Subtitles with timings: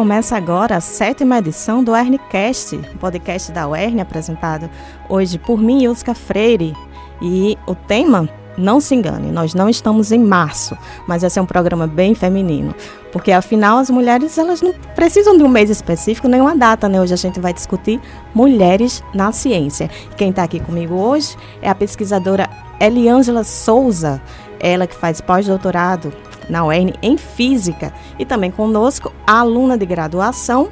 [0.00, 4.70] começa agora a sétima edição do Ernicast, podcast da UERN, apresentado
[5.10, 6.74] hoje por mim, Yuska Freire.
[7.20, 8.26] E o tema,
[8.56, 10.74] não se engane, nós não estamos em março,
[11.06, 12.74] mas esse é um programa bem feminino,
[13.12, 16.98] porque afinal as mulheres elas não precisam de um mês específico, nem uma data, né?
[16.98, 18.00] Hoje a gente vai discutir
[18.34, 19.90] mulheres na ciência.
[20.16, 22.48] Quem está aqui comigo hoje é a pesquisadora
[22.80, 24.18] Eliângela Souza,
[24.58, 26.10] ela que faz pós-doutorado
[26.48, 27.92] na UERN em Física.
[28.18, 30.68] E também conosco a aluna de graduação,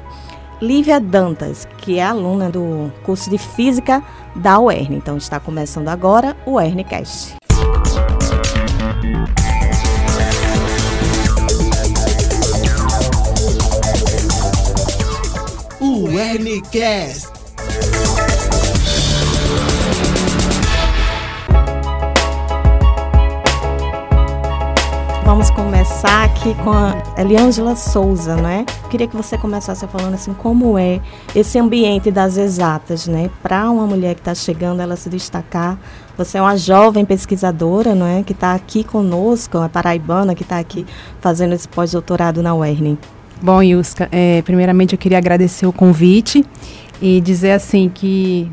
[0.61, 4.03] Lívia Dantas, que é aluna do curso de Física
[4.35, 4.95] da UERN.
[4.95, 7.35] Então está começando agora o UERNcast.
[15.79, 17.38] O UERNcast
[25.39, 28.65] Vamos começar aqui com a Eliângela Souza, né?
[28.89, 30.99] Queria que você começasse falando assim, como é
[31.33, 33.29] esse ambiente das exatas, né?
[33.41, 35.79] Para uma mulher que está chegando, ela se destacar.
[36.17, 38.21] Você é uma jovem pesquisadora, não é?
[38.21, 40.85] Que está aqui conosco, uma paraibana que está aqui
[41.21, 42.97] fazendo esse pós-doutorado na UERN.
[43.41, 46.45] Bom, Yuska, é, primeiramente eu queria agradecer o convite
[47.01, 48.51] e dizer assim que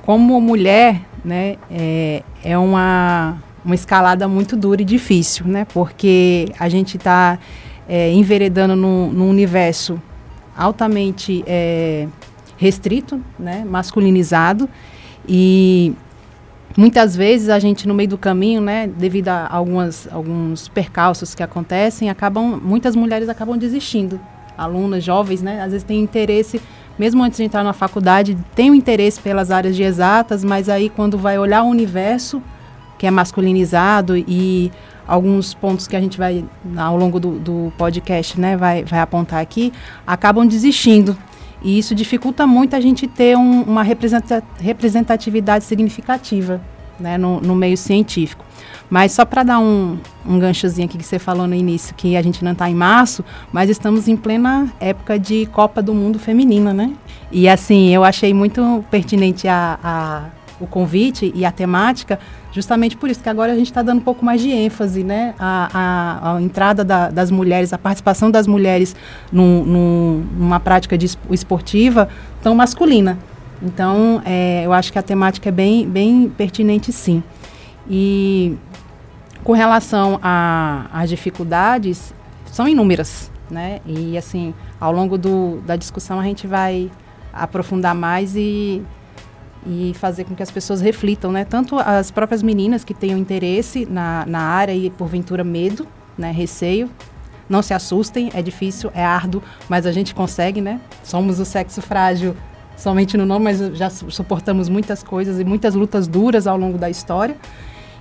[0.00, 5.66] como mulher, né, é, é uma uma escalada muito dura e difícil, né?
[5.72, 7.38] Porque a gente está
[7.88, 10.00] é, enveredando num, num, universo
[10.56, 12.06] altamente é,
[12.56, 13.64] restrito, né?
[13.64, 14.68] Masculinizado
[15.28, 15.94] e
[16.76, 18.86] muitas vezes a gente no meio do caminho, né?
[18.86, 24.20] Devido a algumas, alguns percalços que acontecem, acabam muitas mulheres acabam desistindo.
[24.58, 25.62] Alunas jovens, né?
[25.62, 26.60] Às vezes têm interesse
[26.98, 30.90] mesmo antes de entrar na faculdade, tem o interesse pelas áreas de exatas, mas aí
[30.90, 32.42] quando vai olhar o universo,
[33.02, 34.70] que é masculinizado e
[35.08, 36.44] alguns pontos que a gente vai,
[36.76, 39.72] ao longo do, do podcast, né, vai, vai apontar aqui,
[40.06, 41.18] acabam desistindo.
[41.64, 46.60] E isso dificulta muito a gente ter um, uma representatividade significativa
[46.96, 48.44] né, no, no meio científico.
[48.88, 52.22] Mas só para dar um, um ganchozinho aqui que você falou no início, que a
[52.22, 56.72] gente não está em março, mas estamos em plena época de Copa do Mundo Feminina,
[56.72, 56.92] né?
[57.32, 62.20] E assim, eu achei muito pertinente a, a o convite e a temática,
[62.52, 65.34] justamente por isso que agora a gente está dando um pouco mais de ênfase, né,
[65.38, 68.94] a, a, entrada da, das mulheres, a participação das mulheres
[69.32, 72.08] num, num, numa prática de esportiva
[72.42, 73.18] tão masculina.
[73.60, 77.22] Então, é, eu acho que a temática é bem, bem pertinente, sim.
[77.88, 78.56] E
[79.42, 82.14] com relação às dificuldades,
[82.46, 83.80] são inúmeras, né?
[83.86, 86.90] E assim, ao longo do, da discussão a gente vai
[87.32, 88.82] aprofundar mais e
[89.66, 91.44] e fazer com que as pessoas reflitam, né?
[91.44, 95.86] Tanto as próprias meninas que tenham interesse na, na área e porventura medo,
[96.16, 96.30] né?
[96.30, 96.90] Receio.
[97.48, 100.80] Não se assustem, é difícil, é árduo, mas a gente consegue, né?
[101.02, 102.34] Somos o sexo frágil
[102.76, 106.88] somente no nome, mas já suportamos muitas coisas e muitas lutas duras ao longo da
[106.88, 107.36] história.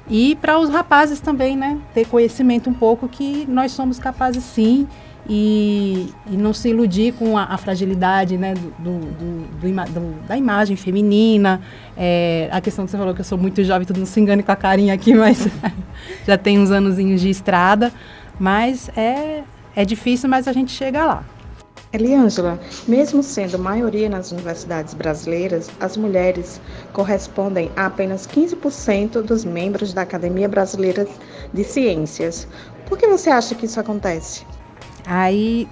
[0.10, 1.78] E para os rapazes também, né?
[1.94, 4.88] Ter conhecimento um pouco que nós somos capazes sim
[5.30, 10.76] e, e, não se iludir com a, a fragilidade né, do, do, do, da imagem
[10.76, 11.62] feminina.
[11.96, 14.44] É, a questão que você falou que eu sou muito jovem, todo mundo se engane
[14.44, 15.48] com a carinha aqui, mas
[16.26, 17.92] já tem uns anozinhos de estrada.
[18.40, 19.44] Mas é,
[19.76, 21.24] é difícil, mas a gente chega lá.
[21.94, 22.58] Eliângela,
[22.88, 26.62] mesmo sendo maioria nas universidades brasileiras, as mulheres
[26.94, 31.06] correspondem a apenas 15% dos membros da Academia Brasileira
[31.54, 32.48] de Ciências.
[32.88, 34.46] Por que você acha que isso acontece?
[35.06, 35.68] Aí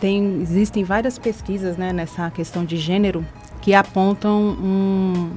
[0.00, 3.24] tem, existem várias pesquisas né, nessa questão de gênero
[3.60, 5.30] que apontam um,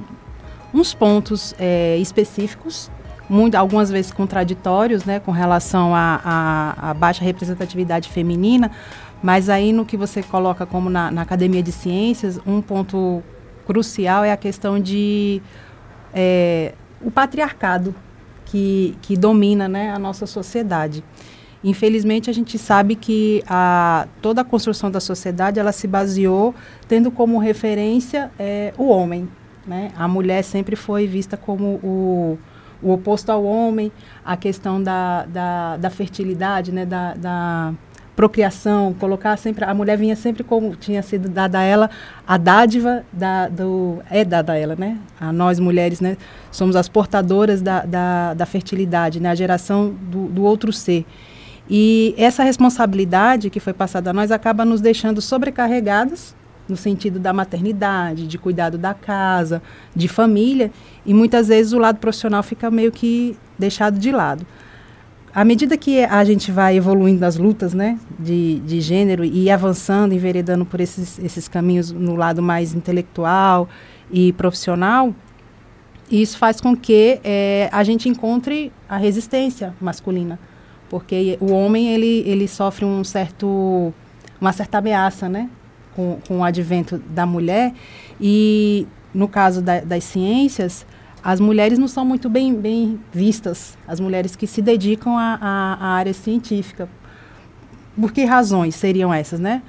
[0.74, 2.90] uns pontos é, específicos,
[3.28, 8.70] muito, algumas vezes contraditórios, né, com relação à baixa representatividade feminina,
[9.22, 13.22] mas aí no que você coloca como na, na, Academia de Ciências, um ponto
[13.66, 15.40] crucial é a questão de
[16.14, 17.94] é, o patriarcado
[18.44, 21.02] que, que domina né, a nossa sociedade.
[21.66, 26.54] Infelizmente, a gente sabe que a, toda a construção da sociedade ela se baseou
[26.86, 29.28] tendo como referência é, o homem.
[29.66, 29.90] Né?
[29.96, 32.38] A mulher sempre foi vista como o,
[32.80, 33.90] o oposto ao homem,
[34.24, 36.86] a questão da, da, da fertilidade, né?
[36.86, 37.74] da, da
[38.14, 41.90] procriação, colocar sempre a mulher vinha sempre como tinha sido dada a ela
[42.26, 44.98] a dádiva da, do é dada a ela, né?
[45.20, 46.16] A nós mulheres, né?
[46.50, 49.30] Somos as portadoras da, da, da fertilidade, né?
[49.30, 51.04] A geração do, do outro ser.
[51.68, 56.34] E essa responsabilidade que foi passada a nós acaba nos deixando sobrecarregadas
[56.68, 59.62] no sentido da maternidade, de cuidado da casa,
[59.94, 60.70] de família,
[61.04, 64.46] e muitas vezes o lado profissional fica meio que deixado de lado.
[65.34, 70.14] à medida que a gente vai evoluindo nas lutas né, de, de gênero e avançando,
[70.14, 73.68] enveredando por esses, esses caminhos no lado mais intelectual
[74.10, 75.14] e profissional,
[76.10, 80.38] isso faz com que é, a gente encontre a resistência masculina,
[80.88, 83.92] porque o homem ele, ele sofre um certo,
[84.40, 85.48] uma certa ameaça, né,
[85.94, 87.72] com, com o advento da mulher
[88.20, 90.86] e no caso da, das ciências
[91.26, 96.14] as mulheres não são muito bem, bem vistas, as mulheres que se dedicam à área
[96.14, 96.88] científica.
[98.00, 99.60] Por que razões seriam essas, né?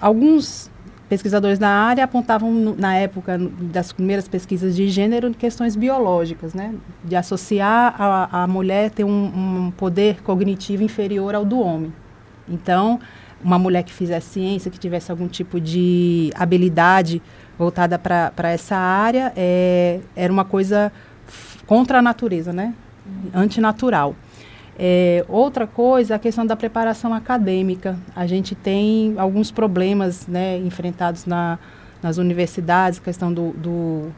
[0.00, 0.68] Alguns
[1.08, 6.74] pesquisadores da área apontavam, na época das primeiras pesquisas de gênero, questões biológicas, né?
[7.02, 11.92] De associar a, a mulher ter um, um poder cognitivo inferior ao do homem.
[12.48, 13.00] Então,
[13.42, 17.22] uma mulher que fizesse ciência, que tivesse algum tipo de habilidade
[17.58, 20.92] voltada para essa área, é, era uma coisa
[21.66, 22.74] contra a natureza, né?
[23.06, 23.42] Uhum.
[23.42, 24.14] Antinatural.
[24.78, 27.98] É, outra coisa, a questão da preparação acadêmica.
[28.14, 31.58] A gente tem alguns problemas né, enfrentados na,
[32.02, 34.12] nas universidades, questão do, do,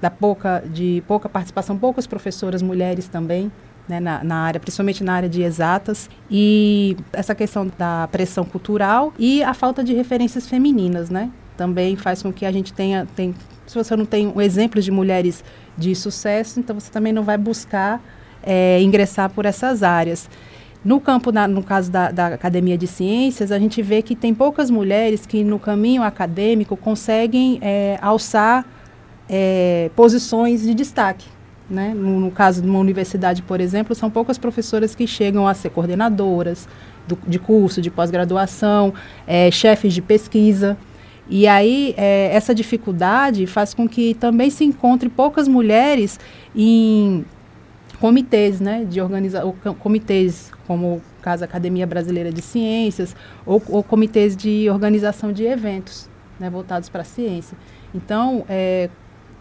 [0.00, 3.50] da pouca, de pouca participação, poucas professoras mulheres também.
[3.88, 9.14] Né, na, na, área, principalmente na área de exatas, e essa questão da pressão cultural
[9.18, 11.30] e a falta de referências femininas, né?
[11.58, 13.34] também faz com que a gente tenha, tem,
[13.66, 15.44] se você não tem um exemplo de mulheres
[15.76, 18.00] de sucesso, então você também não vai buscar
[18.48, 20.28] é, ingressar por essas áreas.
[20.82, 24.70] No campo, no caso da, da, Academia de Ciências, a gente vê que tem poucas
[24.70, 28.64] mulheres que no caminho acadêmico conseguem é, alçar
[29.28, 31.26] é, posições de destaque.
[31.68, 31.92] Né?
[31.94, 35.68] No, no, caso de uma universidade, por exemplo, são poucas professoras que chegam a ser
[35.68, 36.66] coordenadoras
[37.06, 38.94] do, de curso, de pós-graduação,
[39.26, 40.78] é, chefes de pesquisa.
[41.28, 46.18] E aí, é, essa dificuldade faz com que também se encontre poucas mulheres
[46.56, 47.26] em
[48.00, 49.42] comitês, né, de organizar,
[49.78, 53.14] comitês como o caso Academia Brasileira de Ciências,
[53.44, 56.08] ou, ou comitês de organização de eventos,
[56.38, 57.56] né, voltados para a ciência.
[57.94, 58.88] Então, é,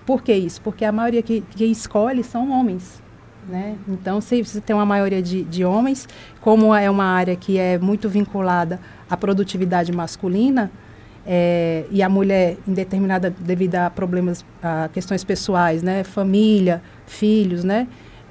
[0.05, 0.61] por que isso?
[0.61, 3.03] Porque a maioria que, que escolhe são homens.
[3.47, 3.75] Né?
[3.87, 6.07] Então, se você tem uma maioria de, de homens,
[6.41, 8.79] como é uma área que é muito vinculada
[9.09, 10.71] à produtividade masculina,
[11.29, 17.65] é, e a mulher em determinada devido a problemas, a questões pessoais, né, família, filhos,
[17.65, 17.85] né,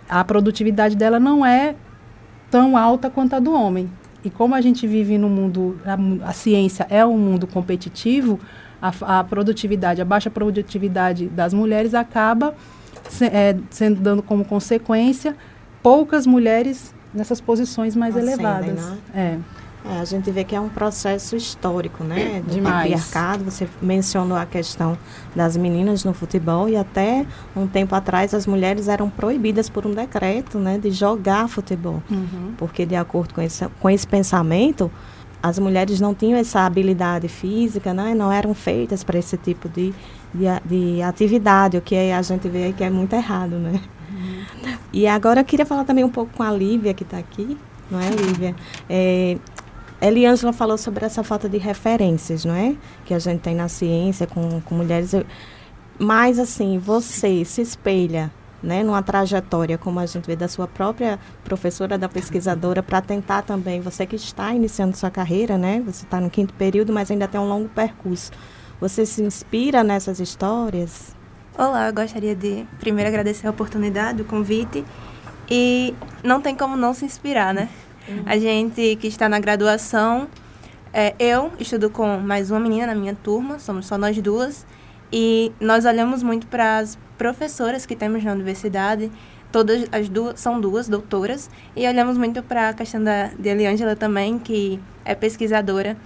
[0.08, 1.74] a produtividade dela não é
[2.50, 3.90] tão alta quanto a do homem.
[4.24, 8.40] E como a gente vive no mundo, a, a ciência é um mundo competitivo,
[8.80, 12.54] a, a, produtividade, a baixa produtividade das mulheres acaba
[13.08, 15.36] se, é, sendo dando como consequência
[15.82, 18.90] poucas mulheres nessas posições mais Ascendem, elevadas.
[18.90, 18.98] Né?
[19.14, 19.38] É.
[19.88, 22.42] É, a gente vê que é um processo histórico, né?
[22.48, 23.44] De patriarcado.
[23.44, 24.98] Você mencionou a questão
[25.34, 27.24] das meninas no futebol e até
[27.54, 30.78] um tempo atrás as mulheres eram proibidas por um decreto, né?
[30.78, 32.02] De jogar futebol.
[32.10, 32.54] Uhum.
[32.56, 34.90] Porque de acordo com esse, com esse pensamento,
[35.42, 38.14] as mulheres não tinham essa habilidade física, né?
[38.14, 39.94] Não eram feitas para esse tipo de,
[40.34, 43.80] de, de, atividade, o que a gente vê que é muito errado, né?
[44.10, 44.76] Uhum.
[44.92, 47.56] E agora eu queria falar também um pouco com a Lívia, que está aqui,
[47.90, 48.56] não é, Lívia?
[48.88, 49.38] É,
[50.00, 52.76] Eliângela falou sobre essa falta de referências, não é?
[53.04, 55.12] Que a gente tem na ciência com, com mulheres.
[55.98, 58.30] Mas, assim, você se espelha
[58.62, 63.42] né, numa trajetória, como a gente vê da sua própria professora, da pesquisadora, para tentar
[63.42, 65.82] também, você que está iniciando sua carreira, né?
[65.86, 68.32] Você está no quinto período, mas ainda tem um longo percurso.
[68.80, 71.14] Você se inspira nessas histórias?
[71.56, 74.84] Olá, eu gostaria de primeiro agradecer a oportunidade, o convite.
[75.48, 77.68] E não tem como não se inspirar, né?
[78.08, 78.22] Uhum.
[78.26, 80.28] A gente que está na graduação,
[80.92, 84.66] é, eu estudo com mais uma menina na minha turma, somos só nós duas,
[85.12, 89.10] e nós olhamos muito para as professoras que temos na universidade,
[89.52, 93.94] todas as duas são duas doutoras, e olhamos muito para a questão da de Eliângela
[93.94, 95.96] também, que é pesquisadora,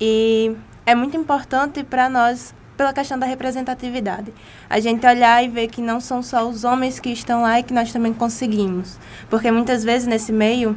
[0.00, 4.32] e é muito importante para nós pela questão da representatividade.
[4.68, 7.62] A gente olhar e ver que não são só os homens que estão lá e
[7.62, 8.98] que nós também conseguimos.
[9.30, 10.76] Porque muitas vezes nesse meio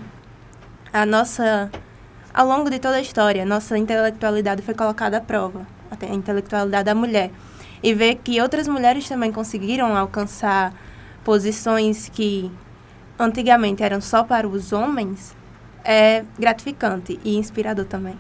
[0.92, 1.70] a nossa
[2.34, 6.96] ao longo de toda a história, nossa intelectualidade foi colocada à prova, a intelectualidade da
[6.96, 7.32] mulher.
[7.82, 10.74] E ver que outras mulheres também conseguiram alcançar
[11.24, 12.52] posições que
[13.18, 15.36] antigamente eram só para os homens
[15.84, 18.16] é gratificante e inspirador também.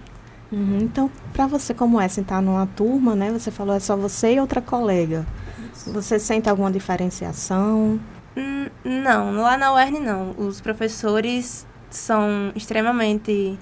[0.52, 0.80] Uhum.
[0.82, 3.32] Então, para você, como é sentar numa turma, né?
[3.32, 5.26] Você falou é só você e outra colega.
[5.74, 5.92] Isso.
[5.92, 8.00] Você sente alguma diferenciação?
[8.36, 10.36] Hum, não, lá na UERN não.
[10.38, 13.58] Os professores são extremamente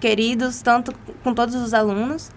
[0.00, 0.92] queridos, tanto
[1.22, 2.30] com todos os alunos.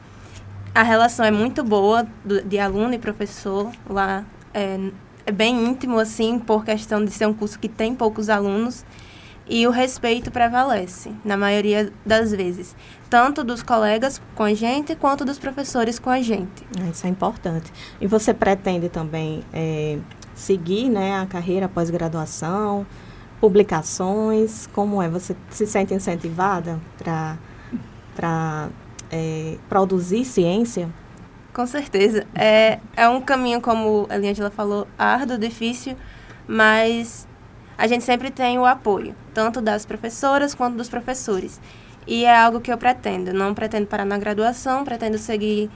[0.74, 3.72] A relação é muito boa do, de aluno e professor.
[3.90, 4.80] Lá é,
[5.26, 8.86] é, bem íntimo, assim, por questão de ser um curso que tem poucos alunos.
[9.50, 12.74] e o respeito prevalece, na maioria das vezes,
[13.10, 16.66] tanto dos colegas com a gente quanto dos professores com a gente.
[16.90, 17.74] Isso é importante.
[18.00, 19.98] E você pretende também é,
[20.34, 22.86] seguir né, a carreira pós-graduação,
[23.42, 24.68] publicações?
[24.68, 25.10] Como é?
[25.10, 28.70] Você se sente incentivada para
[29.12, 30.88] é, produzir ciência?
[31.52, 32.26] Com certeza.
[32.36, 35.98] É, é um caminho, como a Eliangela falou, árduo, difícil,
[36.48, 37.28] mas
[37.78, 41.60] a gente sempre tem o apoio, tanto das professoras quanto dos professores.
[42.06, 43.34] E é algo que eu pretendo.
[43.34, 45.70] Não pretendo parar na graduação, pretendo seguir,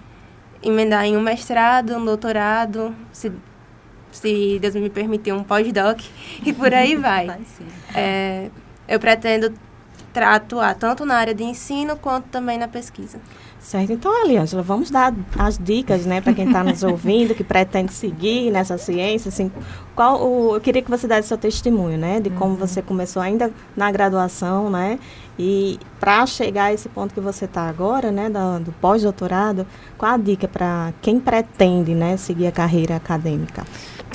[0.62, 3.31] emendar em um mestrado, um doutorado, se,
[4.15, 6.01] se Deus me permitir, um pós-doc,
[6.45, 7.27] e por aí vai.
[7.27, 7.41] vai
[7.93, 8.50] é,
[8.88, 9.53] eu pretendo
[10.15, 13.19] atuar tanto na área de ensino quanto também na pesquisa.
[13.60, 13.91] Certo.
[13.91, 18.51] Então, Eliângela, vamos dar as dicas, né, para quem está nos ouvindo, que pretende seguir
[18.51, 19.51] nessa ciência, assim,
[19.95, 22.57] qual o, eu queria que você desse seu testemunho, né, de como uhum.
[22.57, 25.00] você começou ainda na graduação, né,
[25.38, 29.65] e para chegar a esse ponto que você está agora, né, do, do pós-doutorado,
[29.98, 33.65] qual a dica para quem pretende, né, seguir a carreira acadêmica?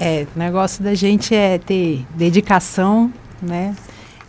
[0.00, 3.76] É, o negócio da gente é ter dedicação, né,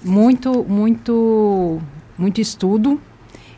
[0.03, 1.81] muito, muito,
[2.17, 2.99] muito estudo,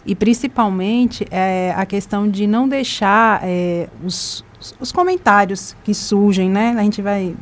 [0.05, 4.45] e principalmente é, a questão de não deixar é, os,
[4.79, 6.75] os comentários que surgem, né?
[6.77, 7.35] A gente vai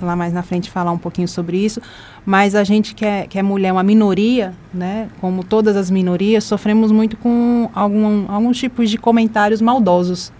[0.00, 1.80] lá mais na frente falar um pouquinho sobre isso,
[2.26, 5.08] mas a gente que é, que é mulher, uma minoria, né?
[5.20, 10.32] Como todas as minorias, sofremos muito com algum, alguns tipos de comentários maldosos.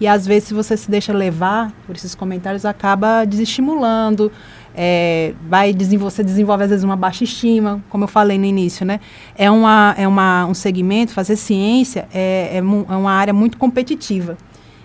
[0.00, 4.30] E às vezes, se você se deixa levar por esses comentários, acaba desestimulando,
[4.74, 9.00] é, vai você desenvolve às vezes uma baixa estima, como eu falei no início, né?
[9.34, 14.36] É, uma, é uma, um segmento, fazer ciência é, é, é uma área muito competitiva.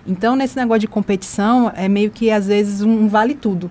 [0.08, 3.70] Então, nesse negócio de competição, é meio que às vezes um, um vale tudo.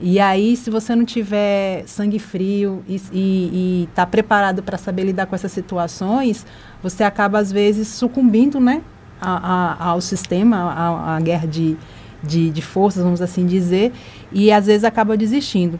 [0.00, 5.34] E aí, se você não tiver sangue frio e está preparado para saber lidar com
[5.34, 6.46] essas situações,
[6.82, 8.82] você acaba, às vezes, sucumbindo né,
[9.20, 11.76] a, a, ao sistema, à guerra de,
[12.22, 13.92] de, de forças, vamos assim dizer,
[14.32, 15.78] e às vezes acaba desistindo.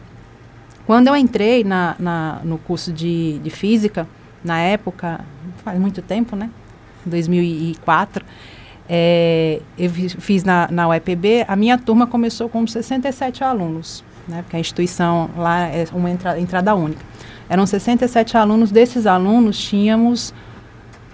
[0.85, 4.07] Quando eu entrei na, na, no curso de, de física,
[4.43, 5.21] na época,
[5.63, 6.49] faz muito tempo, né?
[7.05, 8.25] 2004,
[8.89, 14.41] é, eu fiz na, na UEPB, a minha turma começou com 67 alunos, né?
[14.41, 17.01] Porque a instituição lá é uma entrada, entrada única.
[17.47, 20.33] Eram 67 alunos, desses alunos tínhamos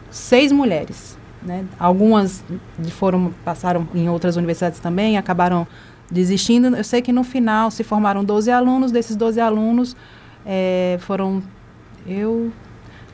[0.09, 1.16] seis mulheres.
[1.47, 1.65] Né?
[1.79, 2.43] Algumas
[2.91, 5.65] foram passaram em outras universidades também, acabaram
[6.11, 6.75] desistindo.
[6.75, 9.95] Eu sei que no final se formaram 12 alunos, desses 12 alunos
[10.45, 11.41] é, foram
[12.05, 12.51] eu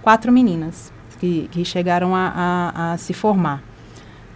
[0.02, 3.62] quatro meninas que, que chegaram a, a, a, se formar.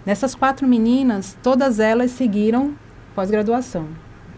[0.06, 2.76] Nessas quatro meninas, todas elas seguiram
[3.16, 3.88] pós-graduação.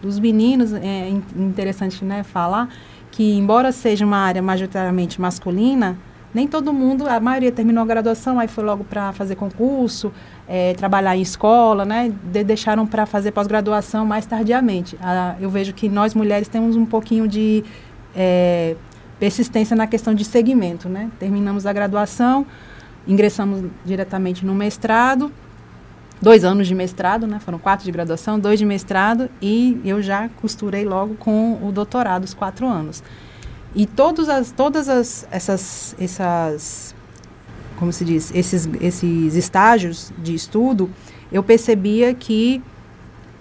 [0.00, 2.68] Dos meninos, é interessante né, falar
[3.10, 5.98] que, embora seja uma área majoritariamente masculina,
[6.32, 10.12] nem todo mundo, a maioria terminou a graduação, aí foi logo para fazer concurso,
[10.48, 12.12] é, trabalhar em escola, né?
[12.24, 14.96] De, deixaram para fazer pós-graduação mais tardiamente.
[15.02, 17.64] Ah, eu vejo que nós mulheres temos um pouquinho de
[18.14, 18.76] é,
[19.18, 21.10] persistência na questão de segmento, né?
[21.18, 22.46] Terminamos a graduação,
[23.08, 25.32] ingressamos diretamente no mestrado,
[26.22, 27.40] dois anos de mestrado, né?
[27.40, 32.22] Foram quatro de graduação, dois de mestrado e eu já costurei logo com o doutorado,
[32.22, 33.02] os quatro anos.
[33.74, 36.94] E todos as, todas as, essas, essas,
[37.78, 40.90] como se diz, esses, esses estágios de estudo,
[41.30, 42.62] eu percebia que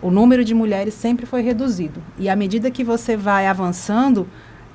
[0.01, 2.01] o número de mulheres sempre foi reduzido.
[2.17, 4.27] E à medida que você vai avançando,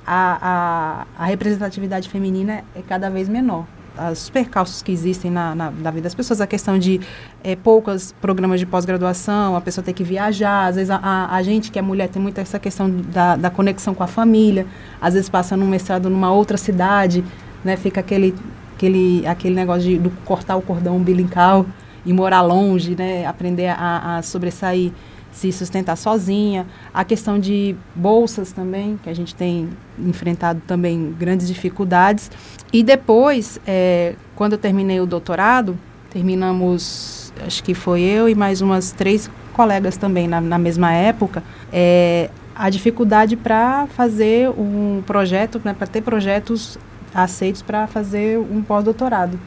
[0.05, 3.65] a, a, a representatividade feminina é cada vez menor
[4.11, 6.99] os percalços que existem na, na, na, vida das pessoas, a questão de
[7.43, 11.43] é, poucos programas de pós-graduação, a pessoa ter que viajar, às vezes a, a, a,
[11.43, 14.65] gente que é mulher tem muito essa questão da, da conexão com a família,
[15.01, 17.23] às vezes passa num mestrado numa outra cidade,
[17.63, 18.35] né, fica aquele,
[18.75, 21.65] aquele, aquele negócio de do cortar o cordão umbilical
[22.05, 24.91] e morar longe, né, aprender a, a sobressair
[25.35, 31.45] se sustentar sozinha, a questão de bolsas também, que a gente tem enfrentado também grandes
[31.45, 32.31] dificuldades.
[32.71, 35.77] E depois, é, quando eu terminei o doutorado,
[36.09, 41.43] terminamos, acho que foi eu e mais umas três colegas também na, na mesma época,
[41.71, 46.79] é, a dificuldade para fazer um projeto, né, para ter projetos
[47.13, 49.37] aceitos para fazer um pós-doutorado.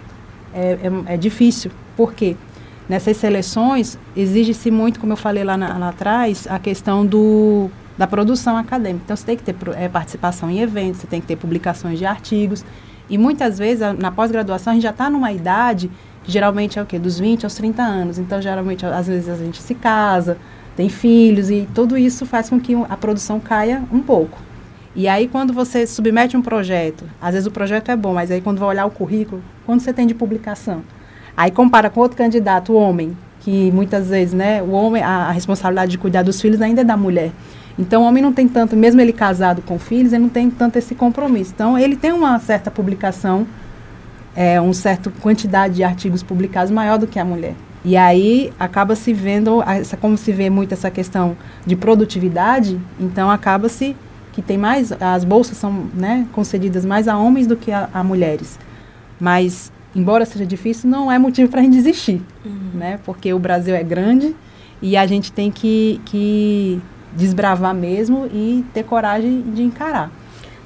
[0.53, 0.79] É,
[1.09, 1.71] é, é difícil.
[1.97, 2.37] Por quê?
[2.89, 8.07] Nessas seleções, exige-se muito, como eu falei lá, na, lá atrás, a questão do, da
[8.07, 9.03] produção acadêmica.
[9.05, 12.07] Então, você tem que ter é, participação em eventos, você tem que ter publicações de
[12.07, 12.65] artigos.
[13.11, 15.91] E muitas vezes, na pós-graduação, a gente já está numa idade
[16.25, 16.99] que geralmente é o quê?
[16.99, 18.19] Dos 20 aos 30 anos.
[18.19, 20.39] Então, geralmente, às vezes a gente se casa,
[20.75, 24.39] tem filhos, e tudo isso faz com que a produção caia um pouco.
[24.97, 28.41] E aí, quando você submete um projeto, às vezes o projeto é bom, mas aí
[28.41, 30.83] quando vai olhar o currículo, quando você tem de publicação?
[31.39, 35.31] Aí compara com outro candidato, o homem, que muitas vezes, né, o homem, a, a
[35.31, 37.31] responsabilidade de cuidar dos filhos ainda é da mulher.
[37.79, 40.79] Então, o homem não tem tanto, mesmo ele casado com filhos, ele não tem tanto
[40.79, 41.53] esse compromisso.
[41.55, 43.47] Então, ele tem uma certa publicação,
[44.35, 47.55] é, uma certa quantidade de artigos publicados maior do que a mulher.
[47.85, 53.31] E aí acaba se vendo, essa, como se vê muito essa questão de produtividade, então
[53.31, 53.95] acaba-se
[54.33, 58.03] que tem mais, as bolsas são né, concedidas mais a homens do que a, a
[58.03, 58.59] mulheres.
[59.21, 62.71] Mas, embora seja difícil, não é motivo para a gente desistir, uhum.
[62.75, 63.01] né?
[63.05, 64.35] Porque o Brasil é grande
[64.81, 66.81] e a gente tem que, que
[67.17, 70.11] desbravar mesmo e ter coragem de encarar.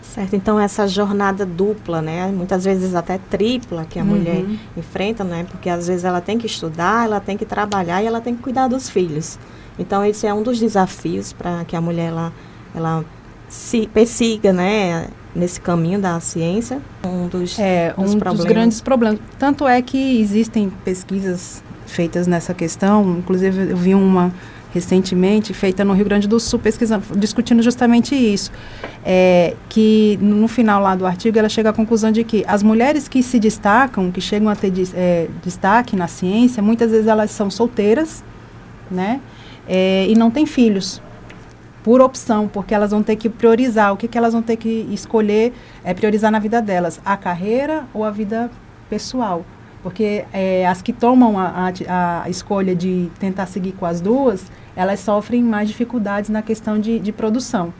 [0.03, 4.09] Certo, então essa jornada dupla, né, muitas vezes até tripla que a uhum.
[4.09, 4.45] mulher
[4.77, 8.21] enfrenta, né, porque às vezes ela tem que estudar, ela tem que trabalhar e ela
[8.21, 9.39] tem que cuidar dos filhos.
[9.79, 12.31] Então esse é um dos desafios para que a mulher ela,
[12.75, 13.05] ela
[13.49, 16.81] se persiga, né, nesse caminho da ciência.
[17.05, 18.37] Um dos, é, um problemas.
[18.37, 19.21] dos grandes problemas.
[19.39, 24.33] Tanto é que existem pesquisas feitas nessa questão, inclusive eu vi uma
[24.73, 28.51] recentemente, feita no Rio Grande do Sul, pesquisando, discutindo justamente isso.
[29.05, 33.07] É, que no final lá do artigo ela chega à conclusão de que as mulheres
[33.07, 37.51] que se destacam, que chegam a ter é, destaque na ciência, muitas vezes elas são
[37.51, 38.25] solteiras,
[38.91, 39.21] né?
[39.69, 41.01] É, e não têm filhos
[41.83, 43.93] por opção, porque elas vão ter que priorizar.
[43.93, 45.53] O que, que elas vão ter que escolher,
[45.85, 47.01] é priorizar na vida delas?
[47.05, 48.51] A carreira ou a vida
[48.89, 49.45] pessoal?
[49.83, 54.45] Porque é, as que tomam a, a, a, escolha de tentar seguir com as duas,
[54.77, 57.75] elas sofrem mais dificuldades na questão de, de produção.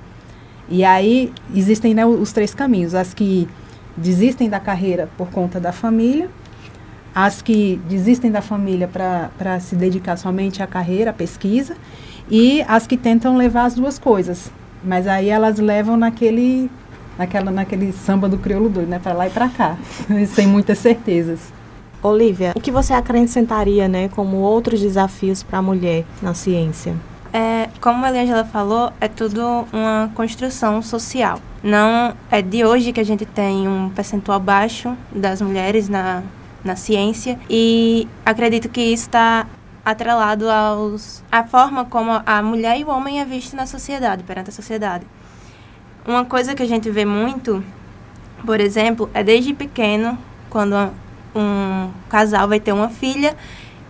[0.69, 3.49] E aí existem né, os três caminhos: as que
[3.97, 6.29] desistem da carreira por conta da família,
[7.15, 11.77] as que desistem da família para se dedicar somente à carreira, à pesquisa,
[12.33, 14.51] e as que tentam levar as duas coisas.
[14.83, 16.71] Mas aí elas levam naquele,
[17.19, 19.77] naquela, naquele samba do crioulo doido, né, para lá e para cá,
[20.35, 21.53] sem muitas certezas.
[22.03, 26.97] Olivia, o que você acrescentaria, né, como outros desafios para a mulher na ciência?
[27.35, 31.39] É, como a Eliangela falou, é tudo uma construção social.
[31.63, 36.23] Não é de hoje que a gente tem um percentual baixo das mulheres na,
[36.65, 39.47] na ciência e acredito que isso está
[39.85, 44.51] atrelado aos a forma como a mulher e o homem é visto na sociedade, perante
[44.51, 45.07] a sociedade.
[46.07, 47.65] Uma coisa que a gente vê muito,
[48.45, 50.19] por exemplo, é desde pequeno,
[50.51, 50.75] quando
[51.35, 53.37] um casal vai ter uma filha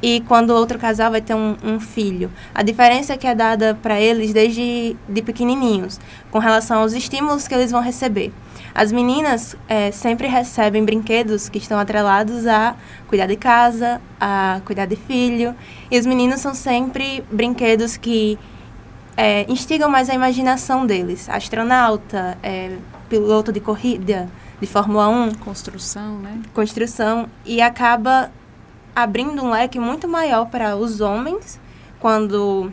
[0.03, 2.31] e quando outro casal vai ter um, um filho.
[2.55, 6.01] A diferença que é dada para eles desde de pequenininhos,
[6.31, 8.33] com relação aos estímulos que eles vão receber.
[8.75, 12.75] As meninas é, sempre recebem brinquedos que estão atrelados a
[13.07, 15.55] cuidar de casa, a cuidar de filho,
[15.91, 18.39] e os meninos são sempre brinquedos que
[19.17, 21.29] é, instigam mais a imaginação deles.
[21.29, 22.77] Astronauta, é,
[23.09, 24.29] piloto de corrida,
[24.61, 25.35] de Fórmula 1.
[25.35, 26.41] Construção, né?
[26.55, 27.29] Construção.
[27.45, 28.31] E acaba
[28.97, 31.61] abrindo um leque muito maior para os homens
[32.01, 32.73] quando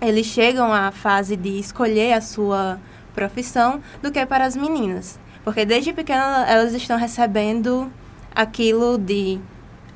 [0.00, 2.78] eles chegam à fase de escolher a sua
[3.14, 5.18] profissão do que para as meninas.
[5.44, 7.92] Porque desde pequena elas estão recebendo
[8.34, 9.40] aquilo de.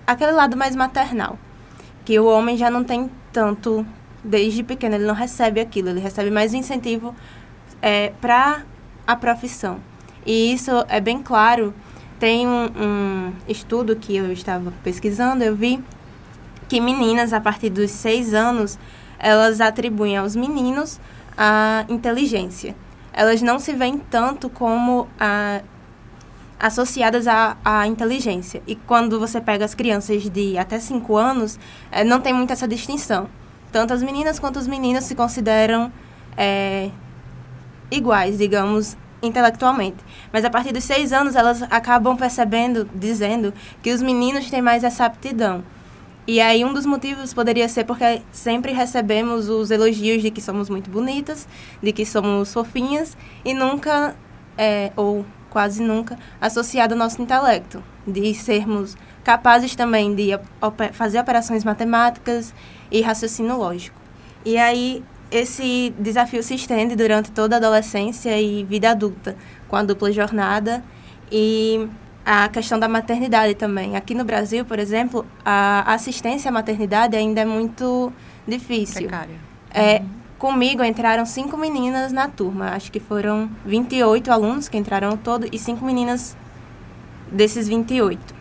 [0.07, 1.38] aquele lado mais maternal.
[2.05, 3.87] Que o homem já não tem tanto.
[4.22, 7.14] Desde pequeno ele não recebe aquilo, ele recebe mais incentivo
[7.81, 8.64] é, para
[9.07, 9.79] a profissão.
[10.24, 11.72] E isso é bem claro.
[12.18, 15.83] Tem um, um estudo que eu estava pesquisando, eu vi
[16.68, 18.79] que meninas, a partir dos seis anos,
[19.18, 20.98] elas atribuem aos meninos
[21.37, 22.74] a inteligência.
[23.16, 25.62] Elas não se veem tanto como a,
[26.61, 28.62] associadas à, à inteligência.
[28.66, 31.59] E quando você pega as crianças de até cinco anos,
[31.90, 33.29] é, não tem muito essa distinção.
[33.72, 35.90] Tanto as meninas quanto os meninos se consideram
[36.37, 36.90] é,
[37.90, 39.96] iguais, digamos, intelectualmente.
[40.33, 43.52] Mas a partir dos seis anos, elas acabam percebendo, dizendo,
[43.83, 45.64] que os meninos têm mais essa aptidão.
[46.27, 50.69] E aí um dos motivos poderia ser porque sempre recebemos os elogios de que somos
[50.69, 51.47] muito bonitas,
[51.81, 54.17] de que somos fofinhas, e nunca,
[54.59, 60.31] é, ou quase nunca, associado ao nosso intelecto, de sermos capazes também de
[60.93, 62.53] fazer operações matemáticas
[62.91, 64.01] e raciocínio lógico.
[64.45, 69.37] E aí esse desafio se estende durante toda a adolescência e vida adulta,
[69.69, 70.83] com a dupla jornada
[71.31, 71.89] e
[72.27, 73.95] a questão da maternidade também.
[73.95, 78.12] Aqui no Brasil, por exemplo, a assistência à maternidade ainda é muito
[78.49, 79.03] difícil.
[79.03, 79.37] Precária.
[79.71, 80.09] É, uhum.
[80.37, 82.71] Comigo entraram cinco meninas na turma.
[82.71, 86.37] Acho que foram 28 alunos que entraram todo e cinco meninas
[87.31, 88.35] desses 28.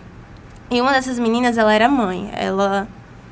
[0.71, 2.31] E uma dessas meninas, ela era mãe.
[2.33, 2.87] Ela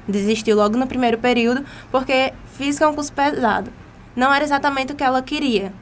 [0.07, 2.31] desistiu logo no primeiro período porque
[2.79, 3.71] é um curso pesado.
[4.15, 5.73] Não era exatamente o que ela queria,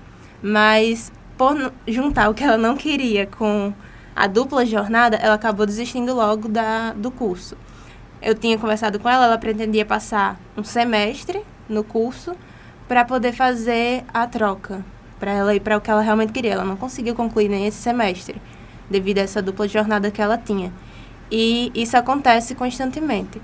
[0.41, 3.73] mas por juntar o que ela não queria com
[4.15, 7.55] a dupla jornada, ela acabou desistindo logo da, do curso.
[8.21, 12.35] Eu tinha conversado com ela, ela pretendia passar um semestre no curso
[12.87, 14.83] para poder fazer a troca,
[15.19, 16.53] para ela ir para o que ela realmente queria.
[16.53, 18.41] Ela não conseguiu concluir nem esse semestre,
[18.89, 20.71] devido a essa dupla jornada que ela tinha.
[21.31, 23.41] E isso acontece constantemente.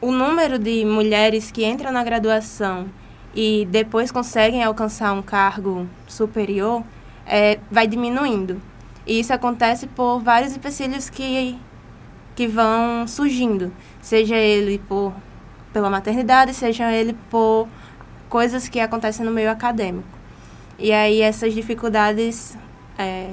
[0.00, 2.86] O número de mulheres que entram na graduação
[3.34, 6.82] e depois conseguem alcançar um cargo superior
[7.26, 8.62] é, vai diminuindo.
[9.06, 11.56] E isso acontece por vários empecilhos que,
[12.34, 15.14] que vão surgindo, seja ele por,
[15.72, 17.68] pela maternidade, seja ele por
[18.28, 20.08] coisas que acontecem no meio acadêmico.
[20.78, 22.58] E aí essas dificuldades,
[22.98, 23.30] é,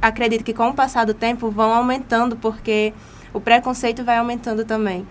[0.00, 2.94] acredito que com o passar do tempo vão aumentando, porque
[3.32, 5.06] o preconceito vai aumentando também.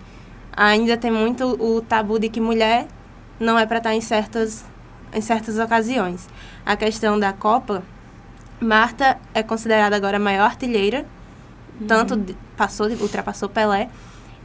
[0.56, 2.88] Ainda tem muito o tabu de que mulher
[3.38, 4.64] não é para estar em certas,
[5.12, 6.26] em certas ocasiões.
[6.64, 7.84] A questão da Copa
[8.60, 11.04] Marta é considerada agora a maior artilheira,
[11.80, 11.86] uhum.
[11.86, 13.88] tanto de, passou, ultrapassou Pelé,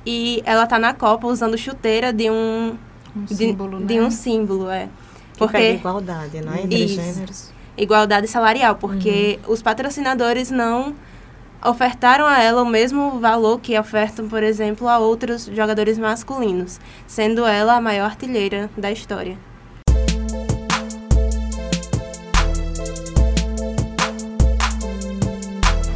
[0.06, 2.78] e ela está na Copa usando chuteira de um,
[3.16, 4.02] um de, símbolo, de né?
[4.02, 4.90] um símbolo, é.
[5.34, 7.54] Que porque igualdade, né, entre isso, gêneros.
[7.76, 9.54] Igualdade salarial, porque uhum.
[9.54, 10.94] os patrocinadores não
[11.66, 17.46] ofertaram a ela o mesmo valor que ofertam, por exemplo, a outros jogadores masculinos, sendo
[17.46, 19.38] ela a maior artilheira da história.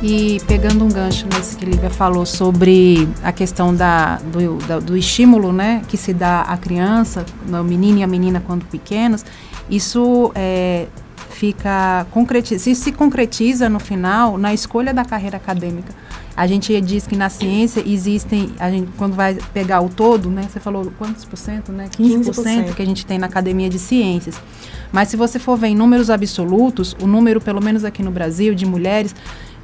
[0.01, 4.95] E pegando um gancho nesse que Lívia falou sobre a questão da, do, da, do
[4.95, 9.25] estímulo né, que se dá à criança, no menino e a menina quando pequenos,
[9.67, 10.86] isso é,
[11.31, 15.91] fica concretiza, se concretiza no final na escolha da carreira acadêmica.
[16.38, 20.43] A gente diz que na ciência existem, a gente quando vai pegar o todo, né?
[20.47, 21.89] Você falou quantos por cento, né?
[21.97, 22.76] 15%, 15%.
[22.76, 24.39] que a gente tem na academia de ciências.
[24.91, 28.54] Mas se você for ver em números absolutos, o número, pelo menos aqui no Brasil,
[28.54, 29.15] de mulheres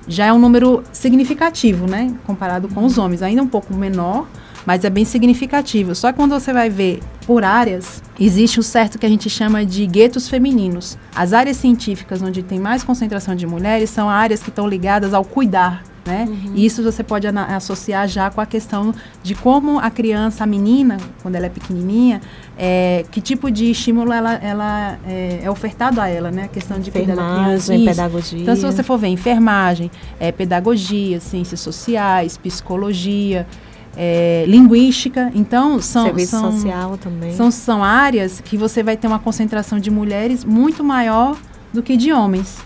[0.08, 2.12] já é um número significativo, né?
[2.26, 3.22] Comparado com os homens.
[3.22, 4.28] Ainda um pouco menor,
[4.66, 5.94] mas é bem significativo.
[5.94, 9.64] Só que quando você vai ver por áreas, existe o certo que a gente chama
[9.64, 10.98] de guetos femininos.
[11.16, 15.24] As áreas científicas onde tem mais concentração de mulheres são áreas que estão ligadas ao
[15.24, 16.26] cuidar, né?
[16.28, 16.54] Uhum.
[16.56, 20.98] E isso você pode associar já com a questão de como a criança, a menina,
[21.22, 22.22] quando ela é pequenininha,
[22.58, 26.44] é, que tipo de estímulo ela, ela é, é, ofertado a ela, né?
[26.44, 27.74] A questão de criança.
[27.86, 28.42] pedagogia.
[28.42, 29.90] Então, se você for ver enfermagem,
[30.20, 33.48] é, pedagogia, ciências sociais, psicologia,
[33.96, 35.32] é, linguística.
[35.34, 37.34] Então, são, Serviço são, social também.
[37.34, 41.38] São, são áreas que você vai ter uma concentração de mulheres muito maior
[41.72, 42.58] do que de homens.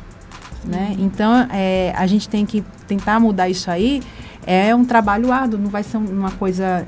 [0.68, 0.96] Né?
[1.00, 4.02] Então, é, a gente tem que tentar mudar isso aí.
[4.46, 6.86] É um trabalho árduo, não vai ser uma coisa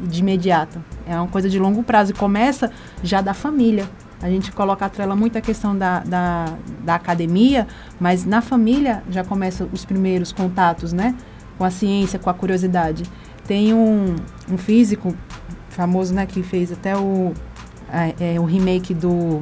[0.00, 0.82] de imediato.
[1.06, 2.12] É uma coisa de longo prazo.
[2.12, 2.70] E começa
[3.02, 3.88] já da família.
[4.22, 6.46] A gente coloca a trela muito a questão da, da,
[6.84, 7.66] da academia,
[8.00, 11.14] mas na família já começam os primeiros contatos, né?
[11.58, 13.04] Com a ciência, com a curiosidade.
[13.46, 14.16] Tem um,
[14.50, 15.14] um físico
[15.68, 16.26] famoso, né?
[16.26, 17.34] Que fez até o,
[18.18, 19.40] é, o remake do